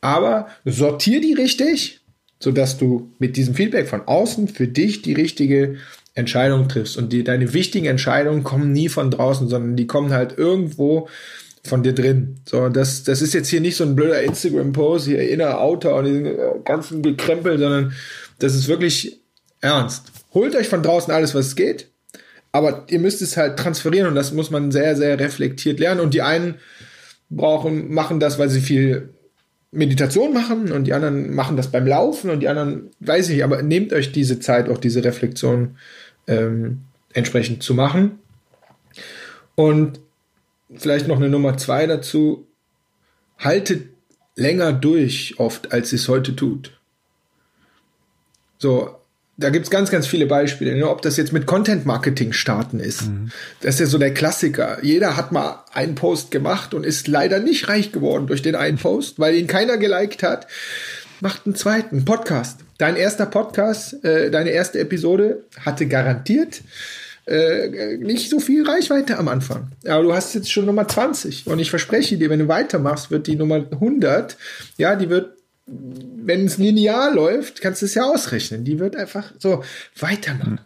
[0.00, 2.00] aber sortier die richtig,
[2.38, 5.76] sodass du mit diesem Feedback von außen für dich die richtige
[6.14, 6.98] Entscheidung triffst.
[6.98, 11.08] Und die, deine wichtigen Entscheidungen kommen nie von draußen, sondern die kommen halt irgendwo
[11.64, 12.40] von dir drin.
[12.46, 16.04] So, das, das ist jetzt hier nicht so ein blöder Instagram-Post, hier inner Outer und
[16.04, 17.92] diesen äh, ganzen Gekrempel, sondern
[18.40, 19.20] das ist wirklich
[19.60, 20.10] ernst.
[20.34, 21.91] Holt euch von draußen alles, was geht.
[22.52, 26.00] Aber ihr müsst es halt transferieren und das muss man sehr, sehr reflektiert lernen.
[26.00, 26.56] Und die einen
[27.30, 29.10] brauchen, machen das, weil sie viel
[29.70, 33.44] Meditation machen und die anderen machen das beim Laufen und die anderen, weiß ich nicht,
[33.44, 35.78] aber nehmt euch diese Zeit, auch diese Reflexion
[36.26, 36.82] ähm,
[37.14, 38.18] entsprechend zu machen.
[39.54, 39.98] Und
[40.74, 42.46] vielleicht noch eine Nummer zwei dazu,
[43.38, 43.88] haltet
[44.36, 46.78] länger durch oft, als es heute tut.
[48.58, 48.94] So,
[49.36, 50.76] da gibt's ganz, ganz viele Beispiele.
[50.76, 50.88] Ne?
[50.88, 53.06] Ob das jetzt mit Content-Marketing starten ist.
[53.08, 53.30] Mhm.
[53.60, 54.78] Das ist ja so der Klassiker.
[54.82, 58.78] Jeder hat mal einen Post gemacht und ist leider nicht reich geworden durch den einen
[58.78, 60.46] Post, weil ihn keiner geliked hat.
[61.20, 62.60] Macht einen zweiten Podcast.
[62.78, 66.62] Dein erster Podcast, äh, deine erste Episode hatte garantiert
[67.26, 69.70] äh, nicht so viel Reichweite am Anfang.
[69.86, 73.26] Aber du hast jetzt schon Nummer 20 und ich verspreche dir, wenn du weitermachst, wird
[73.26, 74.36] die Nummer 100,
[74.76, 75.36] ja, die wird
[76.24, 78.64] wenn es linear läuft, kannst du es ja ausrechnen.
[78.64, 79.64] Die wird einfach so
[79.98, 80.60] weitermachen.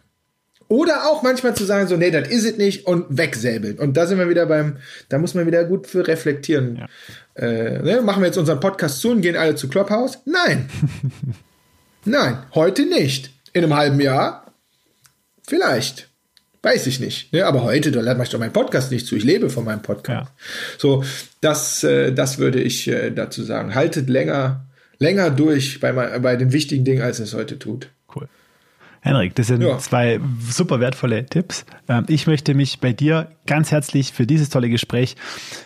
[0.69, 3.79] Oder auch manchmal zu sagen, so, nee, das ist es nicht und wegsäbeln.
[3.79, 4.77] Und da sind wir wieder beim,
[5.07, 6.75] da muss man wieder gut für reflektieren.
[7.35, 7.41] Ja.
[7.41, 10.19] Äh, ne, machen wir jetzt unseren Podcast zu und gehen alle zu Clubhouse?
[10.25, 10.69] Nein.
[12.05, 13.31] Nein, heute nicht.
[13.53, 14.51] In einem halben Jahr?
[15.47, 16.09] Vielleicht.
[16.61, 17.31] Weiß ich nicht.
[17.31, 17.45] Ne?
[17.45, 19.15] Aber heute, da mache ich doch meinen Podcast nicht zu.
[19.15, 20.31] Ich lebe von meinem Podcast.
[20.37, 20.77] Ja.
[20.77, 21.03] So,
[21.39, 23.73] das, äh, das würde ich äh, dazu sagen.
[23.73, 24.66] Haltet länger
[24.99, 27.89] länger durch bei, bei den wichtigen Dingen, als es heute tut.
[28.13, 28.27] Cool.
[29.01, 29.77] Henrik, das sind ja.
[29.77, 30.19] zwei
[30.49, 31.65] super wertvolle Tipps.
[31.87, 35.15] Ähm, ich möchte mich bei dir ganz herzlich für dieses tolle Gespräch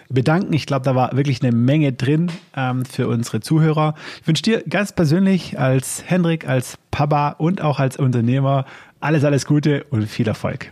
[0.10, 0.54] bedanken.
[0.54, 3.96] Ich glaube, da war wirklich eine Menge drin ähm, für unsere Zuhörer.
[4.22, 8.66] Ich wünsche dir ganz persönlich als Henrik, als Papa und auch als Unternehmer
[9.00, 10.72] alles, alles Gute und viel Erfolg.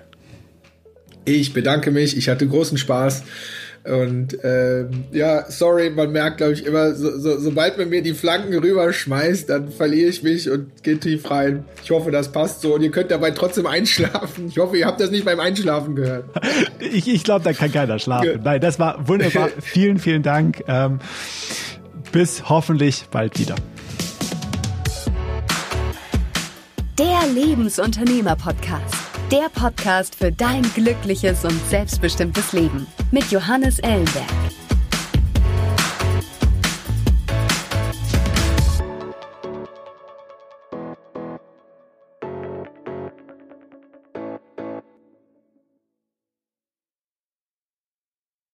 [1.25, 2.17] Ich bedanke mich.
[2.17, 3.23] Ich hatte großen Spaß.
[3.89, 8.13] Und ähm, ja, sorry, man merkt, glaube ich, immer, so, so, sobald man mir die
[8.13, 11.65] Flanken rüberschmeißt, dann verliere ich mich und gehe tief rein.
[11.83, 12.75] Ich hoffe, das passt so.
[12.75, 14.49] Und ihr könnt dabei trotzdem einschlafen.
[14.49, 16.25] Ich hoffe, ihr habt das nicht beim Einschlafen gehört.
[16.79, 18.41] ich ich glaube, da kann keiner schlafen.
[18.43, 19.49] Nein, das war wunderbar.
[19.59, 20.63] vielen, vielen Dank.
[20.67, 20.99] Ähm,
[22.11, 23.55] bis hoffentlich bald wieder.
[26.99, 29.08] Der Lebensunternehmer-Podcast.
[29.31, 34.25] Der Podcast für dein glückliches und selbstbestimmtes Leben mit Johannes Ellenberg.